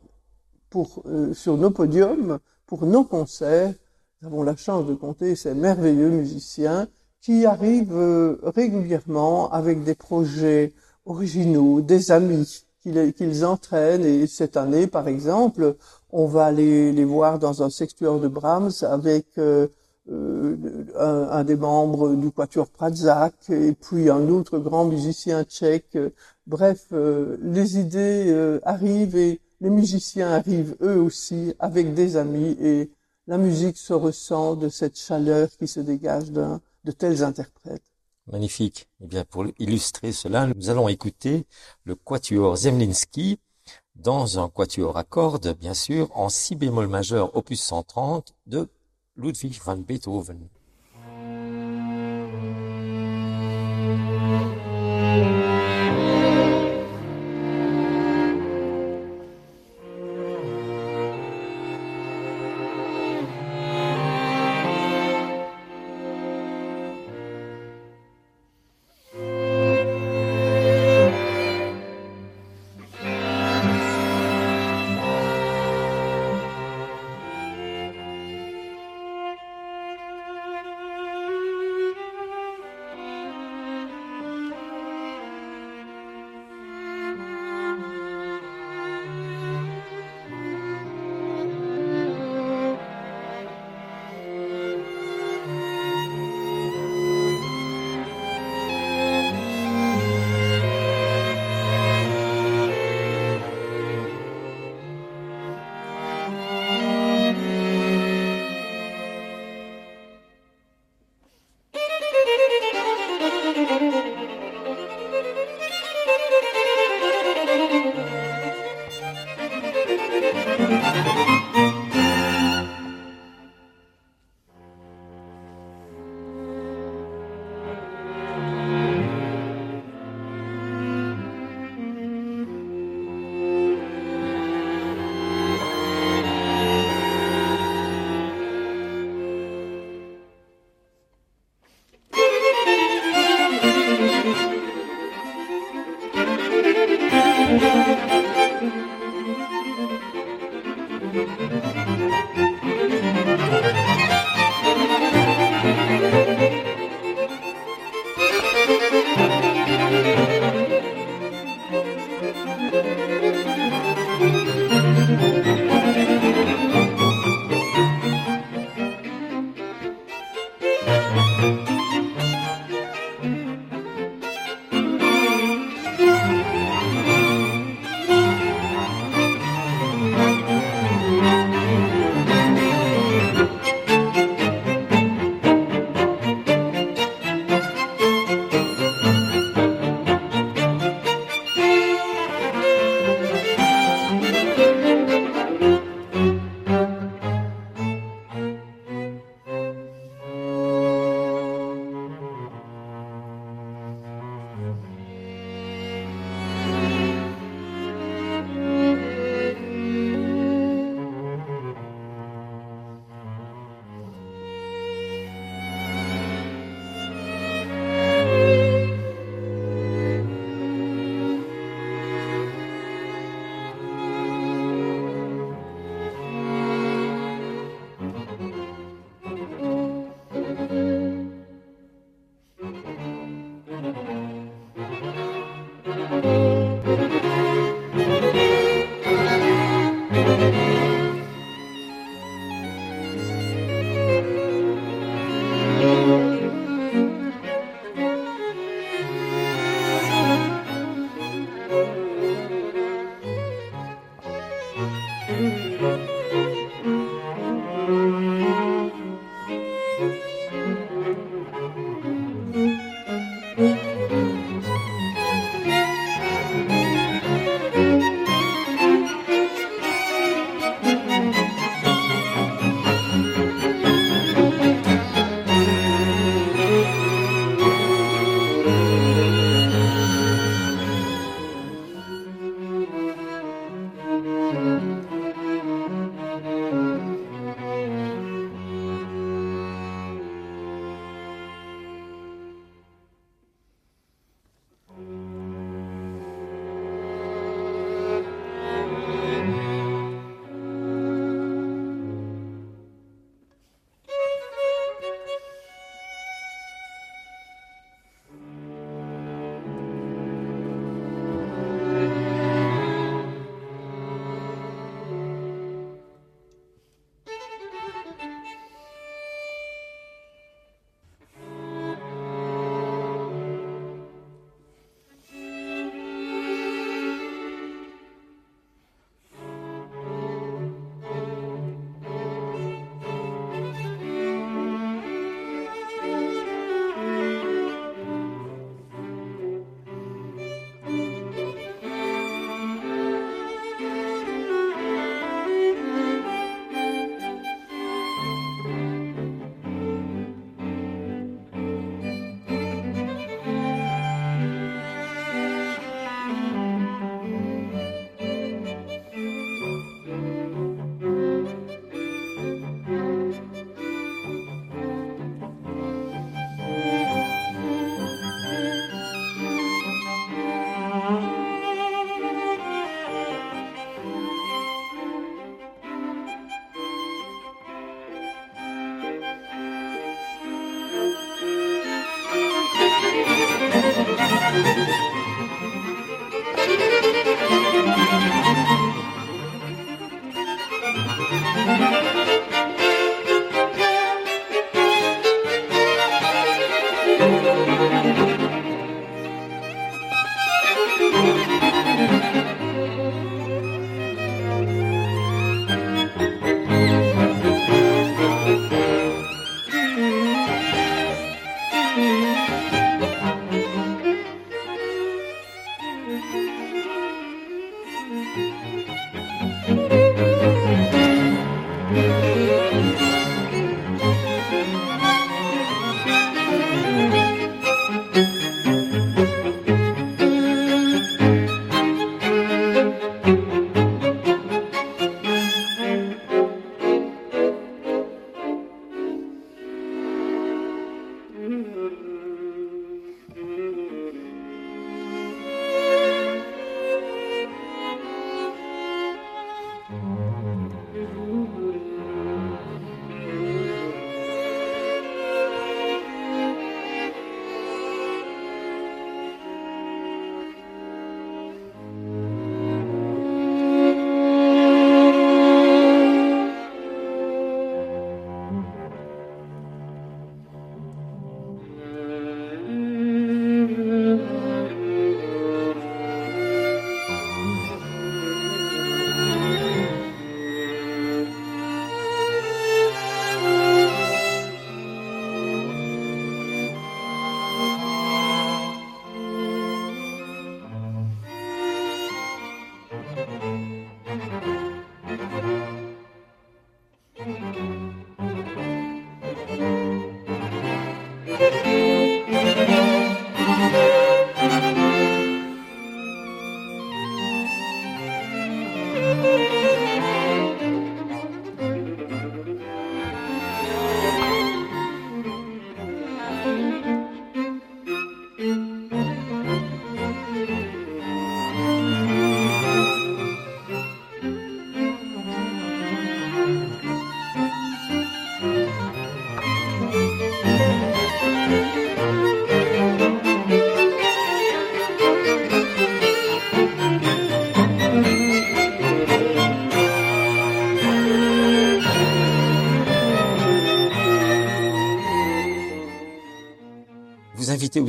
pour, 0.70 1.04
euh, 1.06 1.34
sur 1.34 1.58
nos 1.58 1.72
podiums, 1.72 2.40
pour 2.66 2.86
nos 2.86 3.06
concerts. 3.06 3.74
Nous 4.22 4.28
avons 4.28 4.44
la 4.44 4.58
chance 4.58 4.86
de 4.88 4.94
compter 4.94 5.36
ces 5.38 5.54
merveilleux 5.54 6.10
musiciens 6.10 6.88
qui 7.24 7.46
arrivent 7.46 7.96
euh, 7.96 8.38
régulièrement 8.44 9.50
avec 9.52 9.84
des 9.84 9.96
projets 9.96 10.74
originaux, 11.06 11.82
des 11.82 12.12
amis 12.12 12.66
qu'ils 12.84 13.46
entraînent. 13.46 14.06
Et 14.06 14.28
cette 14.28 14.58
année, 14.58 14.88
par 14.88 15.08
exemple, 15.08 15.76
on 16.12 16.26
va 16.28 16.46
aller 16.46 16.92
les 16.92 17.06
voir 17.06 17.40
dans 17.40 17.64
un 17.64 17.70
secteur 17.70 18.20
de 18.20 18.28
Brahms 18.28 18.72
avec 18.82 19.26
euh, 19.38 19.68
euh, 20.12 20.56
un, 21.00 21.30
un, 21.32 21.44
des 21.46 21.56
membres 21.56 22.14
du 22.16 22.30
Quatuor 22.30 22.68
Prazak 22.70 23.50
et 23.50 23.72
puis 23.72 24.10
un 24.10 24.28
autre 24.28 24.60
grand 24.60 24.86
musicien 24.86 25.46
tchèque. 25.46 25.98
Bref, 26.46 26.88
euh, 26.92 27.38
les 27.42 27.80
idées 27.80 28.60
arrivent 28.64 29.16
et 29.16 29.40
les 29.62 29.70
musiciens 29.70 30.32
arrivent 30.32 30.76
eux 30.82 31.00
aussi 31.00 31.54
avec 31.60 31.94
des 31.94 32.18
amis 32.18 32.58
et 32.62 32.92
la 33.28 33.38
musique 33.38 33.78
se 33.78 33.94
ressent 33.94 34.56
de 34.56 34.68
cette 34.68 34.98
chaleur 34.98 35.48
qui 35.58 35.70
se 35.70 35.80
dégage 35.80 36.32
d'un 36.32 36.60
de 36.84 36.92
tels 36.92 37.24
interprètes. 37.24 37.84
Magnifique. 38.28 38.88
Eh 39.02 39.08
bien, 39.08 39.26
pour 39.26 39.46
illustrer 39.60 40.12
cela, 40.12 40.48
nous 40.48 40.70
allons 40.70 40.88
écouter 40.88 41.46
le 41.84 41.96
quatuor 41.96 42.56
Zemlinsky 42.56 43.40
dans 43.96 44.40
un 44.40 44.50
quatuor 44.50 44.98
à 44.98 45.04
cordes, 45.04 45.56
bien 45.60 45.74
sûr, 45.74 46.10
en 46.18 46.30
si 46.30 46.56
bémol 46.56 46.88
majeur 46.88 47.36
opus 47.36 47.62
130 47.62 48.34
de 48.48 48.68
Ludwig 49.16 49.60
van 49.64 49.78
Beethoven. 49.78 50.48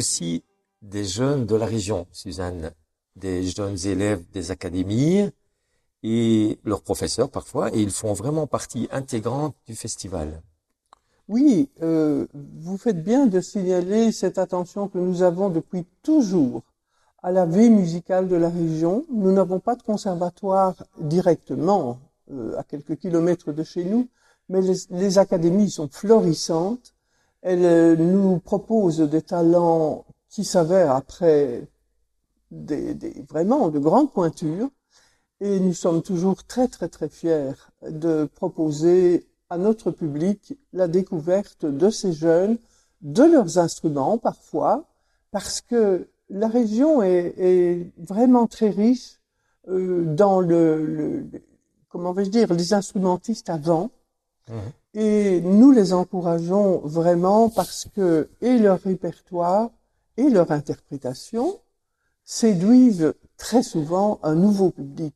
Aussi 0.04 0.44
des 0.82 1.06
jeunes 1.18 1.46
de 1.46 1.56
la 1.56 1.64
région, 1.64 2.06
Suzanne, 2.12 2.72
des 3.16 3.42
jeunes 3.56 3.78
élèves 3.86 4.22
des 4.36 4.50
académies 4.50 5.30
et 6.02 6.58
leurs 6.62 6.82
professeurs 6.82 7.30
parfois, 7.30 7.74
et 7.74 7.80
ils 7.80 7.90
font 8.00 8.12
vraiment 8.12 8.46
partie 8.46 8.86
intégrante 8.92 9.54
du 9.66 9.74
festival. 9.74 10.42
Oui, 11.26 11.70
euh, 11.80 12.26
vous 12.66 12.76
faites 12.76 13.02
bien 13.02 13.24
de 13.26 13.40
signaler 13.40 14.12
cette 14.12 14.36
attention 14.36 14.88
que 14.88 14.98
nous 14.98 15.22
avons 15.22 15.48
depuis 15.48 15.86
toujours 16.02 16.60
à 17.22 17.32
la 17.32 17.46
vie 17.46 17.70
musicale 17.70 18.28
de 18.28 18.36
la 18.36 18.50
région. 18.50 19.06
Nous 19.10 19.32
n'avons 19.32 19.60
pas 19.60 19.76
de 19.76 19.82
conservatoire 19.82 20.74
directement 21.00 21.98
euh, 22.30 22.58
à 22.58 22.62
quelques 22.62 22.96
kilomètres 22.98 23.52
de 23.52 23.62
chez 23.62 23.84
nous, 23.86 24.06
mais 24.50 24.60
les, 24.60 24.76
les 24.90 25.16
académies 25.16 25.70
sont 25.70 25.88
florissantes 25.88 26.93
elle 27.44 27.64
euh, 27.64 27.94
nous 27.94 28.38
propose 28.38 28.98
des 29.00 29.22
talents 29.22 30.06
qui 30.30 30.44
s'avèrent 30.44 30.92
après 30.92 31.68
des, 32.50 32.94
des, 32.94 33.22
vraiment 33.28 33.68
de 33.68 33.78
grandes 33.78 34.12
pointures. 34.12 34.70
Et 35.40 35.60
nous 35.60 35.74
sommes 35.74 36.02
toujours 36.02 36.44
très 36.44 36.68
très 36.68 36.88
très 36.88 37.08
fiers 37.08 37.52
de 37.82 38.24
proposer 38.24 39.28
à 39.50 39.58
notre 39.58 39.90
public 39.90 40.58
la 40.72 40.88
découverte 40.88 41.66
de 41.66 41.90
ces 41.90 42.14
jeunes, 42.14 42.56
de 43.02 43.24
leurs 43.24 43.58
instruments 43.58 44.16
parfois, 44.16 44.86
parce 45.30 45.60
que 45.60 46.08
la 46.30 46.48
région 46.48 47.02
est, 47.02 47.92
vraiment 47.98 48.46
très 48.46 48.70
riche 48.70 49.20
euh, 49.68 50.04
dans 50.14 50.40
le, 50.40 50.86
le, 50.86 51.26
comment 51.90 52.14
vais-je 52.14 52.30
dire, 52.30 52.54
les 52.54 52.72
instrumentistes 52.72 53.50
avant. 53.50 53.90
Mmh. 54.48 54.54
Et 54.94 55.40
nous 55.40 55.72
les 55.72 55.92
encourageons 55.92 56.78
vraiment 56.84 57.48
parce 57.48 57.86
que 57.94 58.28
et 58.40 58.58
leur 58.58 58.80
répertoire 58.80 59.70
et 60.16 60.28
leur 60.28 60.52
interprétation 60.52 61.58
séduisent 62.24 63.14
très 63.36 63.62
souvent 63.62 64.20
un 64.22 64.34
nouveau 64.34 64.70
public. 64.70 65.14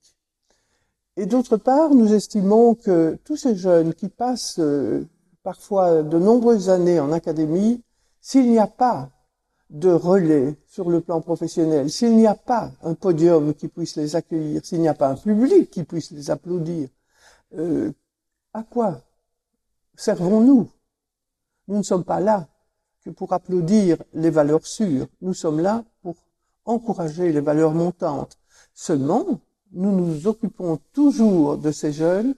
Et 1.17 1.27
d'autre 1.27 1.57
part, 1.57 1.95
nous 1.95 2.15
estimons 2.15 2.75
que 2.75 3.19
tous 3.25 3.37
ces 3.37 3.57
jeunes 3.57 3.95
qui 3.95 4.09
passent 4.09 4.61
euh, 4.61 5.07
parfois 5.43 6.03
de 6.03 6.19
nombreuses 6.19 6.71
années 6.71 7.01
en 7.01 7.13
académie, 7.13 7.83
s'il 8.21 8.51
n'y 8.51 8.59
a 8.59 8.67
pas 8.67 9.11
de 9.71 9.91
relais 9.91 10.57
sur 10.67 10.91
le 10.91 11.01
plan 11.01 11.21
professionnel, 11.21 11.91
s'il 11.91 12.17
n'y 12.17 12.27
a 12.27 12.35
pas 12.35 12.73
un 12.83 12.95
podium 12.95 13.55
qui 13.55 13.69
puisse 13.69 13.97
les 13.97 14.17
accueillir, 14.17 14.65
s'il 14.65 14.81
n'y 14.81 14.89
a 14.89 14.95
pas 14.95 15.09
un 15.09 15.17
public 15.17 15.71
qui 15.71 15.85
puisse 15.85 16.11
les 16.11 16.31
applaudir, 16.31 16.89
euh, 17.55 17.93
à 18.55 18.63
quoi 18.63 19.03
servons-nous 19.99 20.71
Nous 21.67 21.77
ne 21.77 21.83
sommes 21.83 22.05
pas 22.05 22.21
là 22.21 22.49
que 23.05 23.11
pour 23.11 23.33
applaudir 23.33 23.99
les 24.15 24.31
valeurs 24.31 24.67
sûres, 24.67 25.09
nous 25.21 25.35
sommes 25.35 25.61
là 25.61 25.85
pour 26.03 26.15
encourager 26.65 27.33
les 27.33 27.41
valeurs 27.41 27.73
montantes. 27.73 28.39
Seulement, 28.75 29.27
nous 29.73 29.93
nous 29.93 30.27
occupons 30.27 30.79
toujours 30.93 31.59
de 31.59 31.73
ces 31.73 31.93
jeunes 31.93 32.35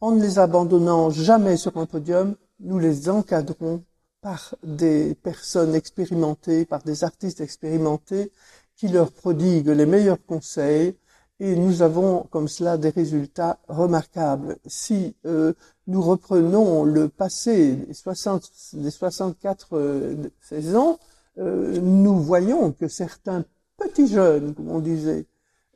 en 0.00 0.12
ne 0.12 0.20
les 0.20 0.38
abandonnant 0.38 1.10
jamais 1.10 1.56
sur 1.56 1.76
un 1.76 1.86
podium, 1.86 2.34
nous 2.60 2.78
les 2.78 3.08
encadrons 3.08 3.84
par 4.20 4.56
des 4.64 5.14
personnes 5.14 5.74
expérimentées, 5.74 6.64
par 6.64 6.82
des 6.82 7.04
artistes 7.04 7.40
expérimentés 7.40 8.32
qui 8.76 8.88
leur 8.88 9.12
prodiguent 9.12 9.68
les 9.68 9.86
meilleurs 9.86 10.24
conseils, 10.24 10.96
et 11.40 11.54
nous 11.54 11.82
avons 11.82 12.24
comme 12.30 12.48
cela 12.48 12.76
des 12.76 12.90
résultats 12.90 13.58
remarquables. 13.68 14.56
Si 14.66 15.14
euh, 15.24 15.52
nous 15.88 16.02
reprenons 16.02 16.84
le 16.84 17.08
passé 17.08 17.72
des, 17.74 17.94
60, 17.94 18.50
des 18.74 18.90
64 18.90 19.68
euh, 19.72 20.74
ans, 20.74 20.98
euh, 21.38 21.80
nous 21.80 22.20
voyons 22.20 22.72
que 22.72 22.88
certains 22.88 23.44
petits 23.78 24.06
jeunes, 24.06 24.54
comme 24.54 24.70
on 24.70 24.80
disait, 24.80 25.26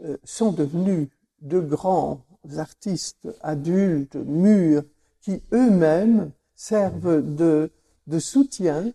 euh, 0.05 0.19
sont 0.23 0.53
devenus 0.53 1.09
de 1.41 1.61
grands 1.61 2.25
artistes 2.59 3.29
adultes, 3.41 4.17
mûrs, 4.17 4.83
qui 5.23 5.41
eux-mêmes 5.53 6.31
servent 6.55 7.23
de, 7.23 7.71
de 8.07 8.19
soutien 8.19 8.93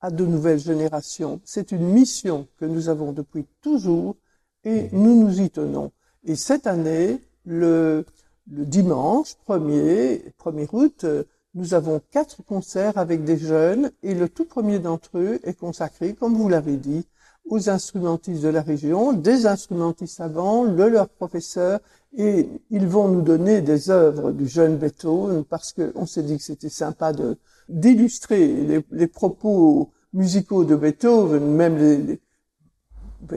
à 0.00 0.10
de 0.10 0.24
nouvelles 0.24 0.60
générations. 0.60 1.40
C'est 1.44 1.72
une 1.72 1.88
mission 1.88 2.48
que 2.58 2.64
nous 2.64 2.88
avons 2.88 3.12
depuis 3.12 3.46
toujours 3.60 4.16
et 4.64 4.88
nous 4.92 5.22
nous 5.24 5.40
y 5.40 5.50
tenons. 5.50 5.92
Et 6.24 6.36
cette 6.36 6.66
année, 6.66 7.20
le, 7.44 8.06
le 8.50 8.64
dimanche 8.66 9.36
1er, 9.48 10.32
1er 10.38 10.68
août, 10.72 11.06
Nous 11.54 11.72
avons 11.72 12.00
quatre 12.10 12.42
concerts 12.42 12.98
avec 12.98 13.22
des 13.22 13.38
jeunes 13.38 13.92
et 14.02 14.12
le 14.12 14.28
tout 14.28 14.44
premier 14.44 14.80
d'entre 14.80 15.18
eux 15.18 15.38
est 15.44 15.54
consacré, 15.54 16.14
comme 16.14 16.34
vous 16.34 16.48
l'avez 16.48 16.76
dit, 16.76 17.06
aux 17.48 17.70
instrumentistes 17.70 18.42
de 18.42 18.48
la 18.48 18.62
région, 18.62 19.12
des 19.12 19.46
instrumentistes 19.46 20.16
savants, 20.16 20.64
le 20.64 20.88
leur 20.88 21.08
professeur, 21.08 21.78
et 22.16 22.48
ils 22.70 22.86
vont 22.86 23.06
nous 23.08 23.22
donner 23.22 23.60
des 23.60 23.90
œuvres 23.90 24.32
du 24.32 24.48
jeune 24.48 24.78
Beethoven 24.78 25.44
parce 25.44 25.72
qu'on 25.72 26.06
s'est 26.06 26.24
dit 26.24 26.38
que 26.38 26.42
c'était 26.42 26.68
sympa 26.68 27.12
de 27.12 27.38
d'illustrer 27.68 28.82
les, 28.90 29.06
propos 29.06 29.92
musicaux 30.12 30.64
de 30.64 30.76
Beethoven, 30.76 31.44
même 31.54 31.78
les, 31.78 32.20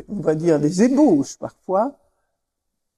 on 0.09 0.19
va 0.19 0.35
dire 0.35 0.59
des 0.59 0.83
ébauches 0.83 1.37
parfois, 1.37 1.97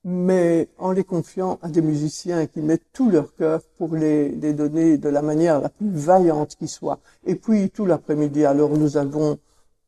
mais 0.03 0.69
en 0.77 0.91
les 0.91 1.03
confiant 1.03 1.59
à 1.61 1.69
des 1.69 1.81
musiciens 1.81 2.47
qui 2.47 2.61
mettent 2.61 2.91
tout 2.93 3.09
leur 3.09 3.35
cœur 3.35 3.61
pour 3.77 3.95
les, 3.95 4.29
les 4.29 4.53
donner 4.53 4.97
de 4.97 5.09
la 5.09 5.21
manière 5.21 5.59
la 5.59 5.69
plus 5.69 5.89
vaillante 5.89 6.55
qui 6.55 6.67
soit. 6.67 6.99
Et 7.25 7.35
puis 7.35 7.69
tout 7.69 7.85
l'après-midi, 7.85 8.45
alors 8.45 8.77
nous 8.77 8.97
avons 8.97 9.37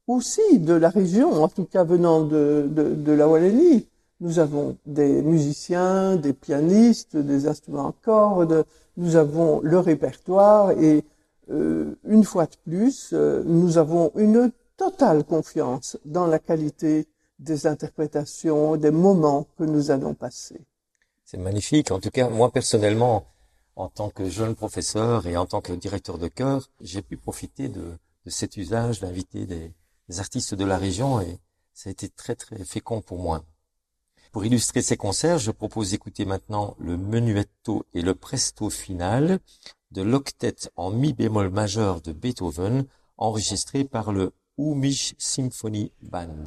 aussi 0.07 0.59
de 0.59 0.73
la 0.73 0.89
région, 0.89 1.43
en 1.43 1.47
tout 1.47 1.65
cas 1.65 1.83
venant 1.83 2.21
de, 2.21 2.67
de, 2.69 2.93
de 2.93 3.11
la 3.11 3.27
Wallonie, 3.27 3.87
nous 4.19 4.39
avons 4.39 4.77
des 4.85 5.21
musiciens, 5.21 6.15
des 6.15 6.33
pianistes, 6.33 7.17
des 7.17 7.47
instruments 7.47 7.89
à 7.89 7.95
cordes, 8.03 8.65
nous 8.97 9.15
avons 9.15 9.61
le 9.63 9.79
répertoire 9.79 10.71
et 10.71 11.03
euh, 11.49 11.95
une 12.05 12.23
fois 12.23 12.45
de 12.45 12.55
plus, 12.65 13.11
euh, 13.13 13.43
nous 13.45 13.77
avons 13.77 14.11
une 14.15 14.51
totale 14.77 15.23
confiance 15.23 15.97
dans 16.05 16.27
la 16.27 16.39
qualité 16.39 17.07
des 17.41 17.67
interprétations, 17.67 18.77
des 18.77 18.91
moments 18.91 19.47
que 19.57 19.63
nous 19.63 19.91
allons 19.91 20.13
passer. 20.13 20.61
C'est 21.25 21.37
magnifique. 21.37 21.91
En 21.91 21.99
tout 21.99 22.11
cas, 22.11 22.29
moi 22.29 22.51
personnellement, 22.51 23.25
en 23.75 23.89
tant 23.89 24.09
que 24.09 24.29
jeune 24.29 24.55
professeur 24.55 25.27
et 25.27 25.35
en 25.35 25.45
tant 25.45 25.61
que 25.61 25.73
directeur 25.73 26.17
de 26.17 26.27
chœur, 26.27 26.69
j'ai 26.81 27.01
pu 27.01 27.17
profiter 27.17 27.67
de, 27.67 27.97
cet 28.27 28.57
usage 28.57 28.99
d'inviter 28.99 29.45
des, 29.45 29.73
des, 30.07 30.19
artistes 30.19 30.53
de 30.53 30.65
la 30.65 30.77
région 30.77 31.19
et 31.19 31.39
ça 31.73 31.89
a 31.89 31.91
été 31.91 32.09
très 32.09 32.35
très 32.35 32.63
fécond 32.63 33.01
pour 33.01 33.17
moi. 33.17 33.43
Pour 34.31 34.45
illustrer 34.45 34.81
ces 34.81 34.95
concerts, 34.95 35.39
je 35.39 35.51
propose 35.51 35.91
d'écouter 35.91 36.25
maintenant 36.25 36.75
le 36.79 36.95
menuetto 36.95 37.85
et 37.93 38.01
le 38.01 38.13
presto 38.13 38.69
final 38.69 39.39
de 39.91 40.01
l'octet 40.01 40.55
en 40.75 40.91
mi 40.91 41.11
bémol 41.11 41.49
majeur 41.49 42.01
de 42.01 42.13
Beethoven, 42.13 42.85
enregistré 43.17 43.83
par 43.83 44.11
le 44.11 44.31
Umish 44.57 45.15
Symphony 45.17 45.91
Band. 46.01 46.45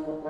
como 0.00 0.21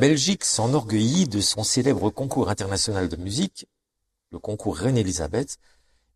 Belgique 0.00 0.44
s'enorgueillit 0.44 1.28
de 1.28 1.42
son 1.42 1.62
célèbre 1.62 2.08
concours 2.08 2.48
international 2.48 3.10
de 3.10 3.16
musique, 3.16 3.66
le 4.32 4.38
concours 4.38 4.78
Reine-Elisabeth, 4.78 5.58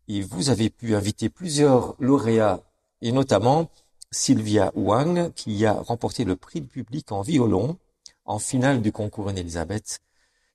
et 0.07 0.23
vous 0.23 0.49
avez 0.49 0.71
pu 0.71 0.95
inviter 0.95 1.29
plusieurs 1.29 1.95
lauréats, 1.99 2.63
et 3.03 3.11
notamment 3.11 3.69
Sylvia 4.09 4.71
Wang, 4.73 5.31
qui 5.35 5.67
a 5.67 5.73
remporté 5.73 6.25
le 6.25 6.35
prix 6.35 6.61
du 6.61 6.67
public 6.67 7.11
en 7.11 7.21
violon 7.21 7.77
en 8.25 8.39
finale 8.39 8.81
du 8.81 8.91
concours 8.91 9.27
Reine-Elisabeth. 9.27 9.99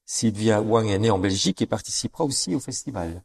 Sylvia 0.05 0.61
Wang 0.61 0.89
est 0.89 0.99
née 0.99 1.13
en 1.13 1.21
Belgique 1.21 1.63
et 1.63 1.67
participera 1.67 2.25
aussi 2.25 2.57
au 2.57 2.61
festival. 2.61 3.23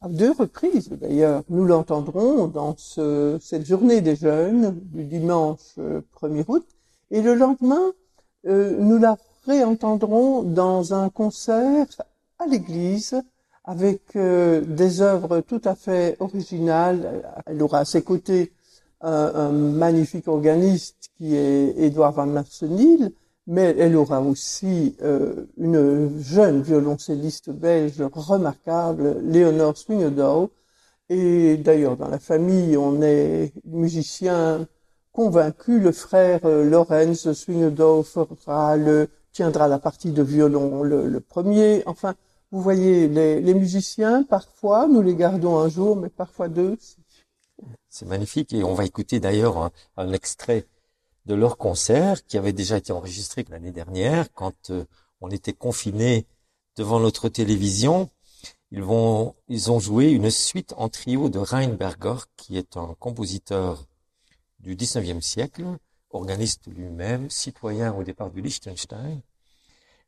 À 0.00 0.08
deux 0.08 0.32
reprises, 0.32 0.88
d'ailleurs. 0.88 1.42
Nous 1.50 1.66
l'entendrons 1.66 2.46
dans 2.46 2.78
ce, 2.78 3.36
cette 3.42 3.66
journée 3.66 4.00
des 4.00 4.16
jeunes 4.16 4.80
du 4.84 5.04
dimanche 5.04 5.76
1er 5.76 6.40
euh, 6.40 6.44
août. 6.48 6.66
Et 7.10 7.20
le 7.20 7.34
lendemain, 7.34 7.92
euh, 8.46 8.76
nous 8.78 8.98
la 8.98 9.16
réentendrons 9.46 10.42
dans 10.42 10.94
un 10.94 11.08
concert 11.08 11.86
à 12.38 12.46
l'église 12.46 13.20
avec 13.64 14.16
euh, 14.16 14.60
des 14.62 15.02
œuvres 15.02 15.40
tout 15.40 15.60
à 15.64 15.74
fait 15.74 16.16
originales. 16.20 17.22
Elle 17.46 17.62
aura 17.62 17.80
à 17.80 17.84
ses 17.84 18.02
côtés 18.02 18.52
un, 19.00 19.50
magnifique 19.50 20.28
organiste 20.28 21.10
qui 21.16 21.36
est 21.36 21.74
Édouard 21.78 22.12
Van 22.12 22.26
Marsenil, 22.26 23.12
mais 23.46 23.74
elle 23.78 23.96
aura 23.96 24.20
aussi 24.20 24.96
euh, 25.02 25.46
une 25.56 26.18
jeune 26.20 26.62
violoncelliste 26.62 27.50
belge 27.50 28.02
remarquable, 28.12 29.20
Léonore 29.22 29.76
Swingedow. 29.76 30.50
Et 31.08 31.56
d'ailleurs, 31.56 31.96
dans 31.96 32.08
la 32.08 32.18
famille, 32.18 32.76
on 32.76 33.00
est 33.02 33.52
musicien 33.64 34.66
convaincu, 35.18 35.80
le 35.80 35.90
frère 35.90 36.42
euh, 36.44 36.62
Lorenz 36.62 37.32
Swingedow 37.32 38.04
fera 38.04 38.76
le, 38.76 39.10
tiendra 39.32 39.66
la 39.66 39.80
partie 39.80 40.12
de 40.12 40.22
violon 40.22 40.84
le, 40.84 41.18
premier. 41.18 41.82
Enfin, 41.86 42.14
vous 42.52 42.62
voyez, 42.62 43.08
les, 43.08 43.40
les, 43.40 43.54
musiciens, 43.54 44.22
parfois, 44.22 44.86
nous 44.86 45.02
les 45.02 45.16
gardons 45.16 45.58
un 45.58 45.68
jour, 45.68 45.96
mais 45.96 46.08
parfois 46.08 46.46
deux. 46.46 46.78
C'est 47.88 48.06
magnifique 48.06 48.52
et 48.52 48.62
on 48.62 48.74
va 48.74 48.84
écouter 48.84 49.18
d'ailleurs 49.18 49.58
un, 49.58 49.72
un, 49.96 50.12
extrait 50.12 50.68
de 51.26 51.34
leur 51.34 51.56
concert 51.56 52.24
qui 52.24 52.38
avait 52.38 52.52
déjà 52.52 52.76
été 52.76 52.92
enregistré 52.92 53.44
l'année 53.50 53.72
dernière 53.72 54.32
quand 54.34 54.70
euh, 54.70 54.84
on 55.20 55.32
était 55.32 55.52
confinés 55.52 56.26
devant 56.76 57.00
notre 57.00 57.28
télévision. 57.28 58.08
Ils 58.70 58.84
vont, 58.84 59.34
ils 59.48 59.72
ont 59.72 59.80
joué 59.80 60.12
une 60.12 60.30
suite 60.30 60.74
en 60.76 60.88
trio 60.88 61.28
de 61.28 61.40
Reinberger, 61.40 62.18
qui 62.36 62.56
est 62.56 62.76
un 62.76 62.94
compositeur 63.00 63.88
du 64.60 64.76
XIXe 64.76 65.24
siècle, 65.24 65.64
organiste 66.10 66.66
lui-même, 66.66 67.30
citoyen 67.30 67.94
au 67.94 68.02
départ 68.02 68.30
du 68.30 68.40
Liechtenstein. 68.40 69.20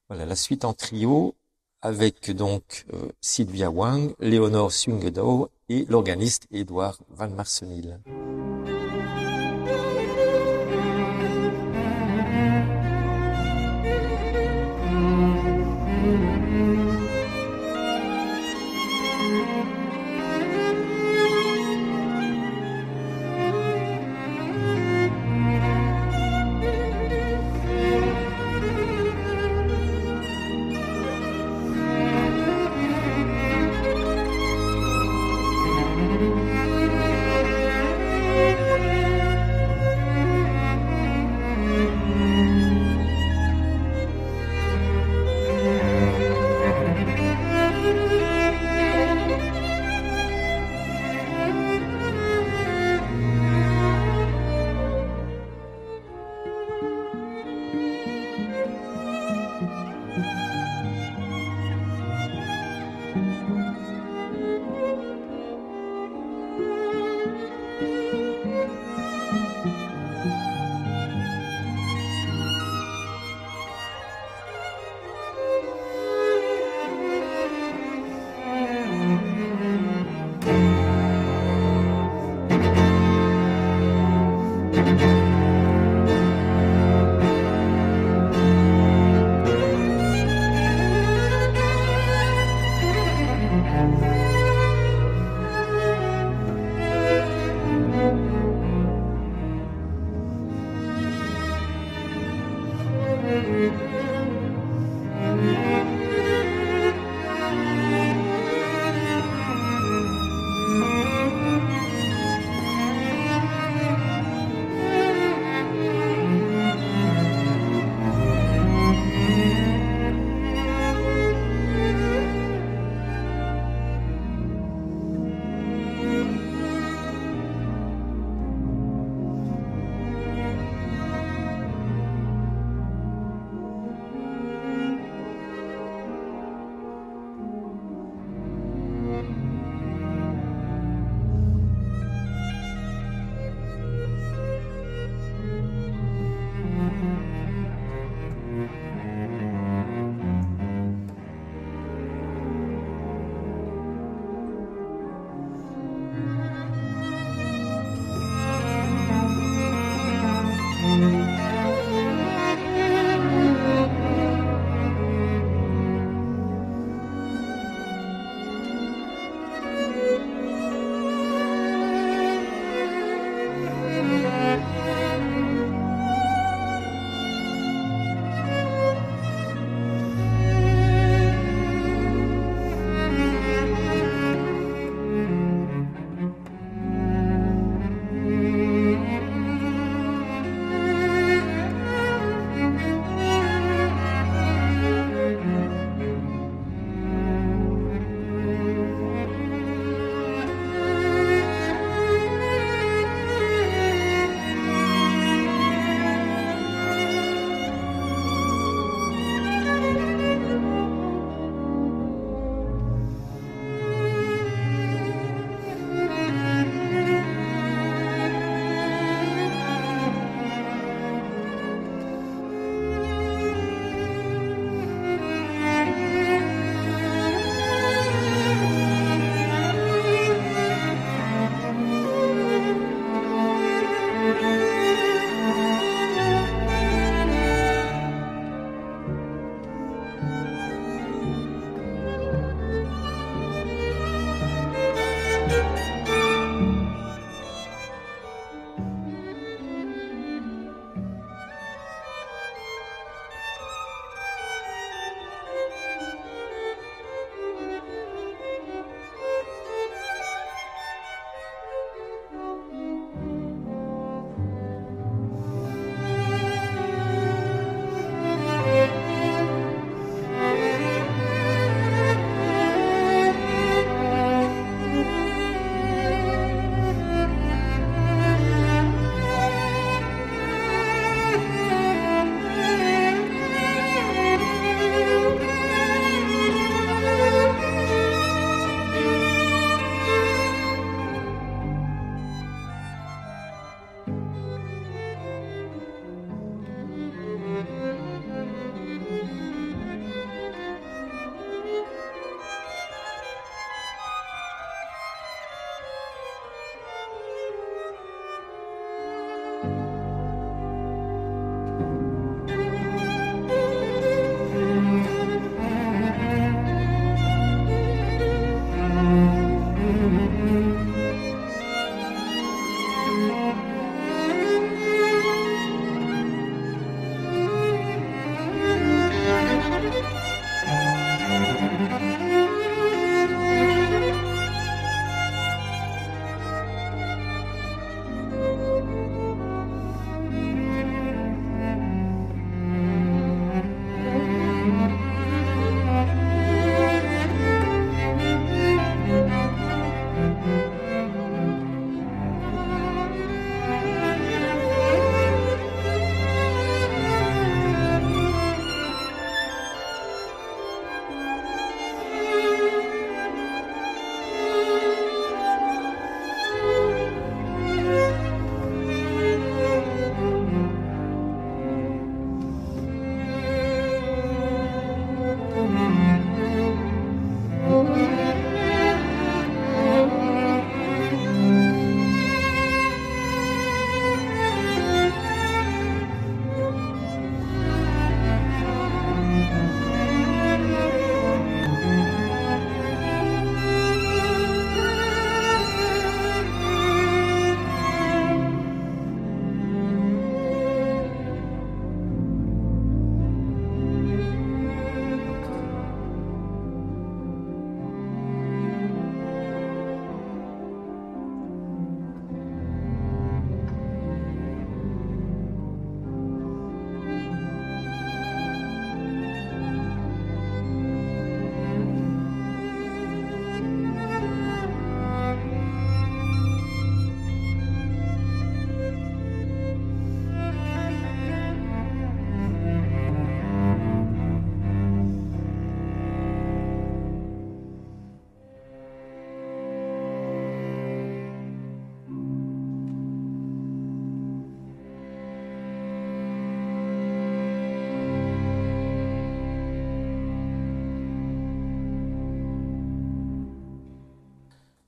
Voilà, 0.08 0.26
la 0.26 0.36
suite 0.36 0.64
en 0.64 0.72
trio 0.72 1.36
avec 1.82 2.30
donc 2.30 2.84
euh, 2.92 3.08
Sylvia 3.20 3.70
Wang, 3.70 4.14
Léonore 4.18 4.72
Swingedow 4.72 5.50
et 5.68 5.86
l'organiste 5.86 6.46
Édouard 6.50 6.98
Van 7.08 7.30
Marsenil. 7.30 8.00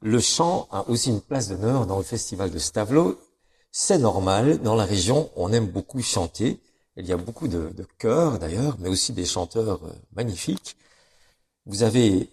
Le 0.05 0.19
chant 0.19 0.67
a 0.73 0.89
aussi 0.89 1.11
une 1.11 1.21
place 1.21 1.49
d'honneur 1.49 1.87
dans 1.87 1.97
le 1.97 2.03
festival 2.03 2.51
de 2.51 2.59
Stavelot. 2.59 3.21
C'est 3.71 3.99
normal, 3.99 4.59
dans 4.59 4.75
la 4.75 4.85
région, 4.85 5.31
on 5.37 5.53
aime 5.53 5.69
beaucoup 5.69 6.03
chanter. 6.03 6.59
Il 6.97 7.07
y 7.07 7.13
a 7.13 7.17
beaucoup 7.17 7.47
de, 7.47 7.69
de 7.69 7.87
chœurs 7.99 8.41
d'ailleurs, 8.41 8.77
mais 8.81 8.89
aussi 8.89 9.13
des 9.13 9.25
chanteurs 9.25 9.81
euh, 9.85 9.93
magnifiques. 10.17 10.77
Vous 11.67 11.85
avez 11.85 12.29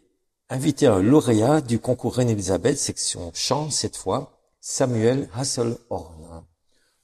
invité 0.50 0.88
un 0.88 1.00
lauréat 1.00 1.62
du 1.62 1.78
concours 1.78 2.16
Reine-Elisabeth, 2.16 2.76
section 2.76 3.30
chant 3.36 3.70
cette 3.70 3.98
fois, 3.98 4.32
Samuel 4.60 5.30
Hasselhorn. 5.36 6.44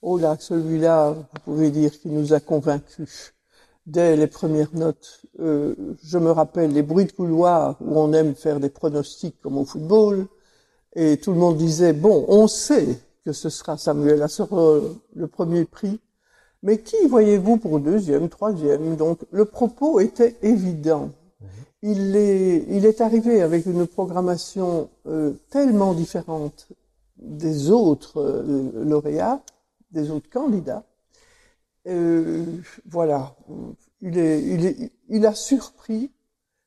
Oh 0.02 0.18
là, 0.18 0.36
celui-là, 0.40 1.12
vous 1.12 1.40
pouvez 1.44 1.70
dire 1.70 1.92
qu'il 2.00 2.12
nous 2.14 2.34
a 2.34 2.40
convaincus. 2.40 3.36
Dès 3.86 4.18
les 4.18 4.26
premières 4.26 4.74
notes, 4.74 5.22
euh, 5.40 5.76
je 6.04 6.18
me 6.18 6.32
rappelle 6.32 6.74
les 6.74 6.82
bruits 6.82 7.06
de 7.06 7.12
couloir 7.12 7.78
où 7.82 8.00
on 8.00 8.14
aime 8.14 8.34
faire 8.34 8.60
des 8.60 8.70
pronostics 8.70 9.40
comme 9.42 9.60
au 9.60 9.66
football, 9.66 10.28
et 10.96 11.18
tout 11.18 11.32
le 11.32 11.38
monde 11.38 11.58
disait, 11.58 11.94
bon, 11.94 12.26
on 12.28 12.48
sait 12.48 13.00
que 13.26 13.34
ce 13.34 13.50
sera 13.50 13.78
Samuel 13.78 14.22
Hasselhorn 14.22 14.96
le 15.16 15.28
premier 15.28 15.66
prix, 15.66 16.00
mais 16.64 16.80
qui 16.80 16.96
voyez-vous 17.08 17.58
pour 17.58 17.80
deuxième, 17.80 18.30
troisième? 18.30 18.96
Donc 18.96 19.20
le 19.32 19.46
propos 19.46 20.00
était 20.00 20.36
évident. 20.42 21.12
Il 21.82 22.16
est, 22.16 22.66
il 22.70 22.86
est 22.86 23.02
arrivé 23.02 23.42
avec 23.42 23.68
une 23.68 23.86
programmation 23.86 24.90
euh, 25.06 25.34
tellement 25.52 25.94
différente 25.94 26.68
des 27.18 27.70
autres 27.70 28.20
euh, 28.20 28.72
lauréats, 28.84 29.42
des 29.92 30.10
autres 30.10 30.30
candidats. 30.30 30.84
Euh, 31.88 32.44
voilà, 32.88 33.36
il, 34.02 34.18
est, 34.18 34.42
il, 34.42 34.66
est, 34.66 34.92
il, 35.10 35.26
a 35.28 35.36
surpris, 35.36 36.10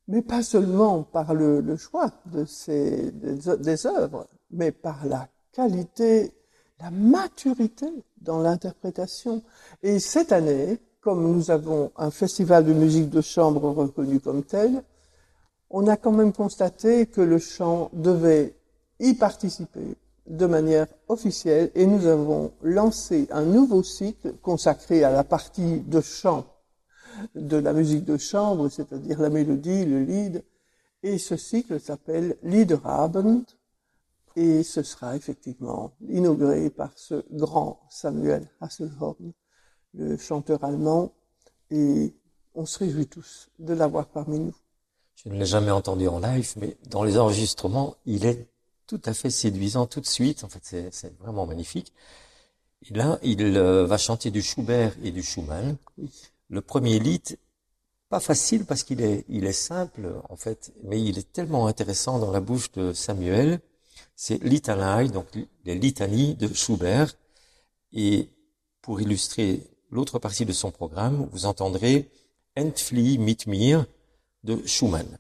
mais 0.09 0.23
pas 0.23 0.43
seulement 0.43 1.03
par 1.03 1.35
le, 1.35 1.77
choix 1.77 2.11
de 2.27 2.45
ses, 2.45 3.13
des, 3.13 3.57
des 3.59 3.87
œuvres, 3.87 4.27
mais 4.51 4.73
par 4.73 5.07
la 5.07 5.29
qualité, 5.53 6.33
la 6.81 6.91
maturité 6.91 7.87
dans 8.21 8.39
l'interprétation. 8.41 9.43
Et 9.83 9.99
cette 10.01 10.33
année, 10.33 10.79
comme 11.01 11.31
nous 11.31 11.51
avons 11.51 11.93
un 11.97 12.11
festival 12.11 12.65
de 12.65 12.73
musique 12.73 13.11
de 13.11 13.21
chambre 13.21 13.71
reconnu 13.71 14.19
comme 14.19 14.43
tel, 14.43 14.83
on 15.71 15.87
a 15.87 15.97
quand 15.97 16.13
même 16.13 16.33
constaté 16.33 17.07
que 17.07 17.21
le 17.21 17.39
chant 17.39 17.91
devait 17.93 18.55
y 19.01 19.15
participer 19.15 19.97
de 20.27 20.47
manière 20.47 20.87
officielle 21.09 21.71
et 21.75 21.87
nous 21.87 22.07
avons 22.07 22.53
lancé 22.63 23.29
un 23.31 23.45
nouveau 23.45 23.83
cycle 23.83 24.35
consacré 24.43 25.05
à 25.05 25.11
la 25.11 25.25
partie 25.25 25.81
de 25.81 26.01
chant 26.01 26.47
de 27.35 27.57
la 27.57 27.73
musique 27.73 28.05
de 28.05 28.17
chambre, 28.17 28.69
c'est-à-dire 28.69 29.21
la 29.21 29.31
mélodie, 29.31 29.85
le 29.85 30.03
lead. 30.03 30.45
Et 31.03 31.19
ce 31.19 31.37
cycle 31.37 31.79
s'appelle 31.81 32.37
Liederabend 32.43 33.45
et 34.37 34.63
ce 34.63 34.83
sera 34.83 35.17
effectivement 35.17 35.93
inauguré 36.09 36.71
par 36.71 36.91
ce 36.97 37.25
grand 37.33 37.81
Samuel 37.91 38.49
Hasselhorn, 38.61 39.33
le 39.95 40.17
chanteur 40.17 40.63
allemand, 40.63 41.13
et 41.71 42.15
on 42.55 42.65
se 42.65 42.79
réjouit 42.79 43.09
tous 43.09 43.49
de 43.59 43.75
l'avoir 43.75 44.07
parmi 44.07 44.39
nous. 44.39 44.55
Je 45.17 45.29
ne 45.29 45.39
l'ai 45.39 45.47
jamais 45.47 45.73
entendu 45.73 46.07
en 46.07 46.21
live, 46.21 46.53
mais 46.57 46.77
dans 46.89 47.03
les 47.03 47.19
enregistrements, 47.19 47.97
il 48.07 48.27
est 48.27 48.47
tout 48.87 49.01
à 49.05 49.13
fait 49.13 49.31
séduisant 49.31 49.87
tout 49.87 50.01
de 50.01 50.07
suite. 50.07 50.45
En 50.45 50.49
fait, 50.49 50.89
c'est 50.93 51.19
vraiment 51.19 51.45
magnifique. 51.45 51.93
Et 52.89 52.95
là, 52.95 53.19
il 53.23 53.43
euh, 53.57 53.87
va 53.87 53.99
chanter 53.99 54.31
du 54.31 54.41
Schubert 54.41 54.95
et 55.03 55.11
du 55.11 55.23
Schumann. 55.23 55.77
Le 56.49 56.61
premier 56.63 56.99
lit, 56.99 57.37
pas 58.09 58.21
facile 58.21 58.65
parce 58.65 58.83
qu'il 58.83 59.03
est, 59.03 59.53
simple 59.53 60.23
en 60.29 60.37
fait, 60.37 60.73
mais 60.83 61.03
il 61.03 61.19
est 61.19 61.31
tellement 61.31 61.67
intéressant 61.67 62.19
dans 62.19 62.31
la 62.31 62.41
bouche 62.41 62.73
de 62.73 62.93
Samuel. 62.93 63.61
C'est 64.17 64.43
Litanai, 64.43 65.09
donc 65.09 65.27
les 65.65 65.75
litanies 65.75 66.35
de 66.35 66.53
Schubert. 66.53 67.15
Et 67.93 68.31
pour 68.81 69.01
illustrer 69.01 69.63
l'autre 69.91 70.19
partie 70.19 70.47
de 70.47 70.53
son 70.53 70.71
programme, 70.71 71.29
vous 71.33 71.45
entendrez 71.45 72.11
Entflie 72.57 73.19
mit 73.19 73.39
mir 73.47 73.87
de 74.43 74.67
Schumann. 74.67 75.19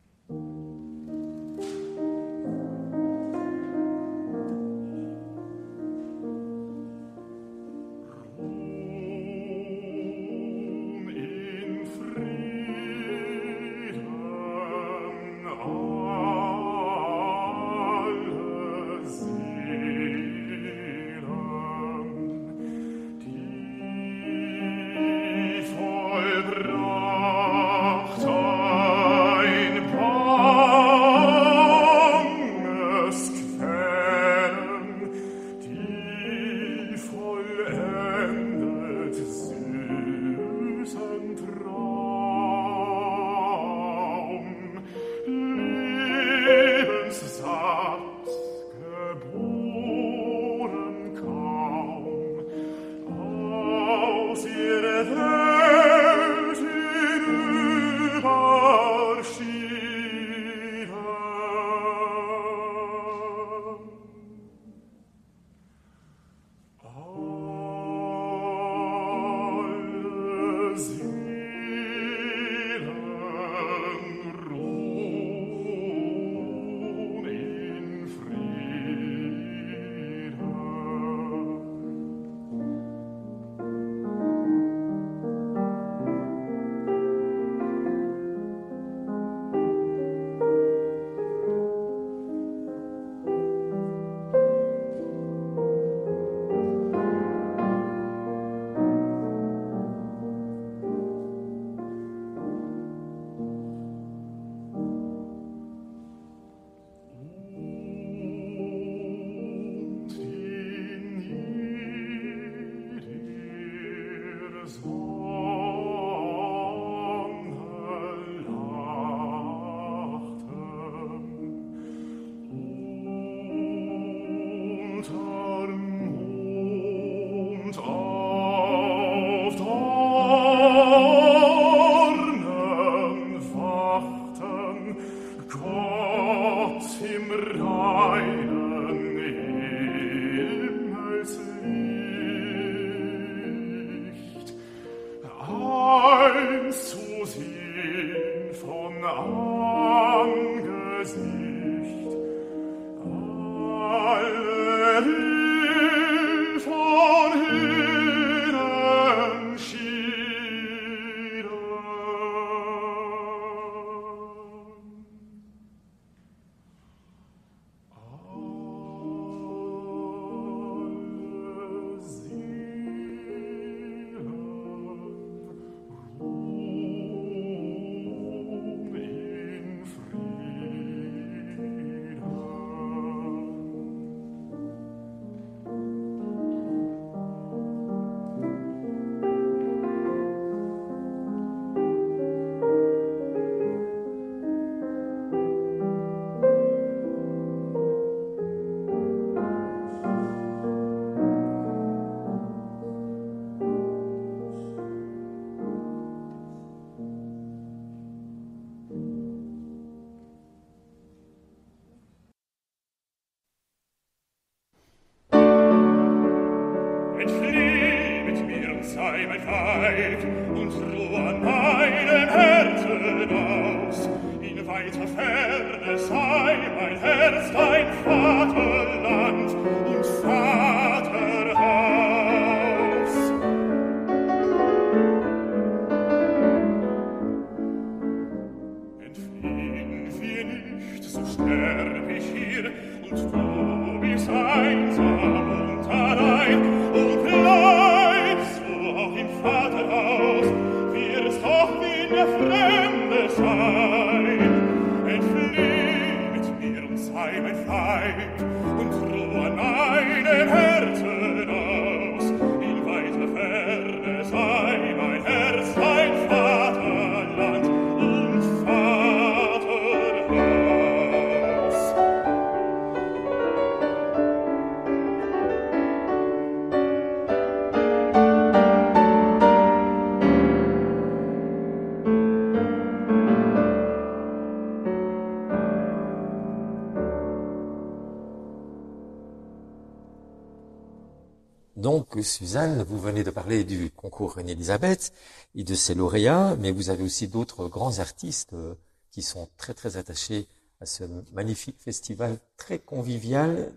Suzanne, 292.22 292.82
vous 292.82 292.98
venez 292.98 293.24
de 293.24 293.30
parler 293.30 293.64
du 293.64 293.90
concours 293.90 294.34
Reine-Elisabeth 294.34 295.12
et 295.54 295.64
de 295.64 295.74
ses 295.74 295.94
lauréats, 295.94 296.56
mais 296.60 296.70
vous 296.70 296.90
avez 296.90 297.02
aussi 297.02 297.28
d'autres 297.28 297.68
grands 297.68 297.98
artistes 297.98 298.52
euh, 298.52 298.74
qui 299.10 299.22
sont 299.22 299.48
très 299.56 299.74
très 299.74 299.96
attachés 299.96 300.46
à 300.80 300.86
ce 300.86 301.04
magnifique 301.32 301.80
festival 301.80 302.38
très 302.56 302.78
convivial, 302.78 303.72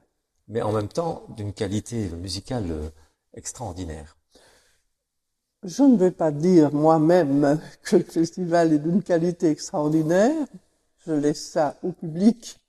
mais 0.47 0.61
en 0.61 0.71
même 0.71 0.87
temps 0.87 1.23
d'une 1.35 1.53
qualité 1.53 2.09
musicale 2.09 2.71
euh, 2.71 2.89
extraordinaire. 3.33 4.17
Je 5.63 5.83
ne 5.83 5.97
vais 5.97 6.11
pas 6.11 6.31
dire 6.31 6.73
moi-même 6.73 7.59
que 7.83 7.97
le 7.97 8.03
festival 8.03 8.73
est 8.73 8.79
d'une 8.79 9.03
qualité 9.03 9.49
extraordinaire. 9.49 10.47
Je 11.05 11.13
laisse 11.13 11.51
ça 11.51 11.77
au 11.83 11.91
public 11.91 12.59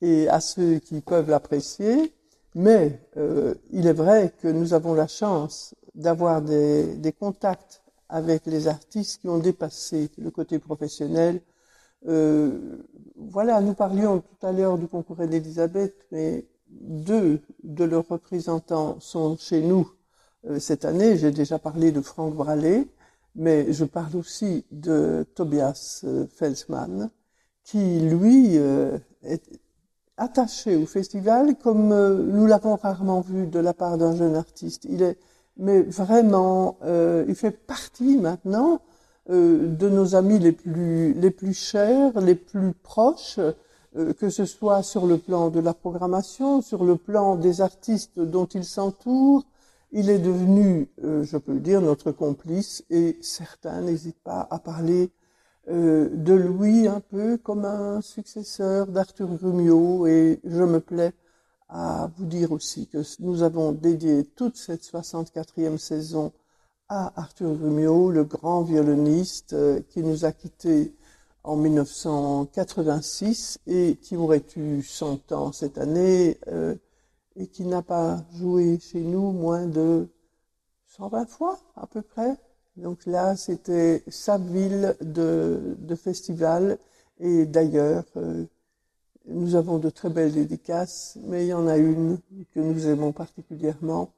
et 0.00 0.28
à 0.28 0.40
ceux 0.40 0.78
qui 0.78 1.00
peuvent 1.00 1.30
l'apprécier. 1.30 2.14
Mais 2.54 3.00
euh, 3.16 3.54
il 3.70 3.86
est 3.86 3.92
vrai 3.92 4.32
que 4.40 4.48
nous 4.48 4.74
avons 4.74 4.94
la 4.94 5.06
chance 5.06 5.74
d'avoir 5.94 6.42
des, 6.42 7.14
contacts 7.18 7.82
avec 8.08 8.46
les 8.46 8.68
artistes 8.68 9.20
qui 9.20 9.28
ont 9.28 9.38
dépassé 9.38 10.10
le 10.16 10.30
côté 10.30 10.58
professionnel. 10.58 11.40
Euh, 12.06 12.82
voilà, 13.16 13.60
nous 13.60 13.74
parlions 13.74 14.20
tout 14.20 14.46
à 14.46 14.52
l'heure 14.52 14.78
du 14.78 14.88
concours 14.88 15.16
d'Elisabeth, 15.16 16.06
mais 16.10 16.46
deux 16.70 17.40
de 17.64 17.84
leurs 17.84 18.06
représentants 18.08 18.98
sont 19.00 19.36
chez 19.36 19.60
nous 19.60 19.90
euh, 20.46 20.58
cette 20.58 20.84
année. 20.84 21.18
J'ai 21.18 21.32
déjà 21.32 21.58
parlé 21.58 21.92
de 21.92 22.00
Franck 22.00 22.34
Bralé, 22.34 22.88
mais 23.34 23.72
je 23.72 23.84
parle 23.84 24.16
aussi 24.16 24.64
de 24.70 25.26
Tobias 25.34 26.04
Felsman, 26.34 27.10
qui 27.64 28.00
lui 28.00 28.56
est 28.56 29.42
attaché 30.18 30.76
au 30.76 30.86
festival 30.86 31.56
comme 31.56 31.92
euh, 31.92 32.22
nous 32.22 32.46
l'avons 32.46 32.76
rarement 32.76 33.20
vu 33.20 33.46
de 33.46 33.58
la 33.58 33.72
part 33.72 33.96
d'un 33.96 34.14
jeune 34.14 34.34
artiste. 34.34 34.84
Il 34.88 35.02
est, 35.02 35.18
mais 35.56 35.82
vraiment, 35.82 36.76
euh, 36.84 37.24
il 37.28 37.34
fait 37.34 37.50
partie 37.50 38.18
maintenant 38.18 38.80
euh, 39.30 39.68
de 39.68 39.88
nos 39.88 40.14
amis 40.14 40.38
les 40.38 40.52
plus 40.52 41.12
les 41.14 41.30
plus 41.30 41.54
chers, 41.54 42.20
les 42.20 42.34
plus 42.34 42.72
proches, 42.72 43.38
euh, 43.96 44.12
que 44.14 44.30
ce 44.30 44.44
soit 44.44 44.82
sur 44.82 45.06
le 45.06 45.18
plan 45.18 45.50
de 45.50 45.60
la 45.60 45.74
programmation, 45.74 46.60
sur 46.62 46.84
le 46.84 46.96
plan 46.96 47.36
des 47.36 47.60
artistes 47.60 48.18
dont 48.18 48.46
il 48.46 48.64
s'entoure. 48.64 49.44
Il 49.92 50.10
est 50.10 50.18
devenu, 50.18 50.88
euh, 51.04 51.24
je 51.24 51.38
peux 51.38 51.54
le 51.54 51.60
dire, 51.60 51.80
notre 51.80 52.12
complice 52.12 52.84
et 52.90 53.16
certains 53.22 53.80
n'hésitent 53.80 54.22
pas 54.22 54.46
à 54.50 54.58
parler 54.58 55.10
euh, 55.70 56.08
de 56.12 56.32
Louis 56.32 56.88
un 56.88 57.00
peu 57.00 57.36
comme 57.36 57.64
un 57.64 58.00
successeur 58.00 58.86
d'Arthur 58.86 59.28
Grumio 59.28 60.06
et 60.06 60.40
je 60.44 60.62
me 60.62 60.80
plais 60.80 61.12
à 61.68 62.10
vous 62.16 62.24
dire 62.24 62.52
aussi 62.52 62.86
que 62.86 63.02
nous 63.20 63.42
avons 63.42 63.72
dédié 63.72 64.24
toute 64.24 64.56
cette 64.56 64.82
64e 64.82 65.76
saison 65.76 66.32
à 66.88 67.12
Arthur 67.20 67.54
Grumio, 67.54 68.10
le 68.10 68.24
grand 68.24 68.62
violoniste 68.62 69.52
euh, 69.52 69.80
qui 69.90 70.02
nous 70.02 70.24
a 70.24 70.32
quittés 70.32 70.96
en 71.44 71.56
1986 71.56 73.58
et 73.66 73.96
qui 73.96 74.16
aurait 74.16 74.44
eu 74.56 74.82
100 74.82 75.32
ans 75.32 75.52
cette 75.52 75.76
année 75.76 76.38
euh, 76.48 76.76
et 77.36 77.46
qui 77.46 77.66
n'a 77.66 77.82
pas 77.82 78.24
joué 78.32 78.78
chez 78.80 79.00
nous 79.00 79.32
moins 79.32 79.66
de 79.66 80.08
120 80.86 81.28
fois 81.28 81.58
à 81.76 81.86
peu 81.86 82.00
près. 82.00 82.38
Donc 82.78 83.06
là, 83.06 83.36
c'était 83.36 84.04
sa 84.06 84.38
ville 84.38 84.96
de, 85.00 85.76
de 85.78 85.94
festival. 85.96 86.78
Et 87.18 87.44
d'ailleurs, 87.44 88.04
euh, 88.16 88.44
nous 89.26 89.56
avons 89.56 89.78
de 89.78 89.90
très 89.90 90.10
belles 90.10 90.32
dédicaces, 90.32 91.18
mais 91.24 91.46
il 91.46 91.48
y 91.48 91.52
en 91.52 91.66
a 91.66 91.76
une 91.76 92.18
que 92.54 92.60
nous 92.60 92.86
aimons 92.86 93.12
particulièrement 93.12 94.12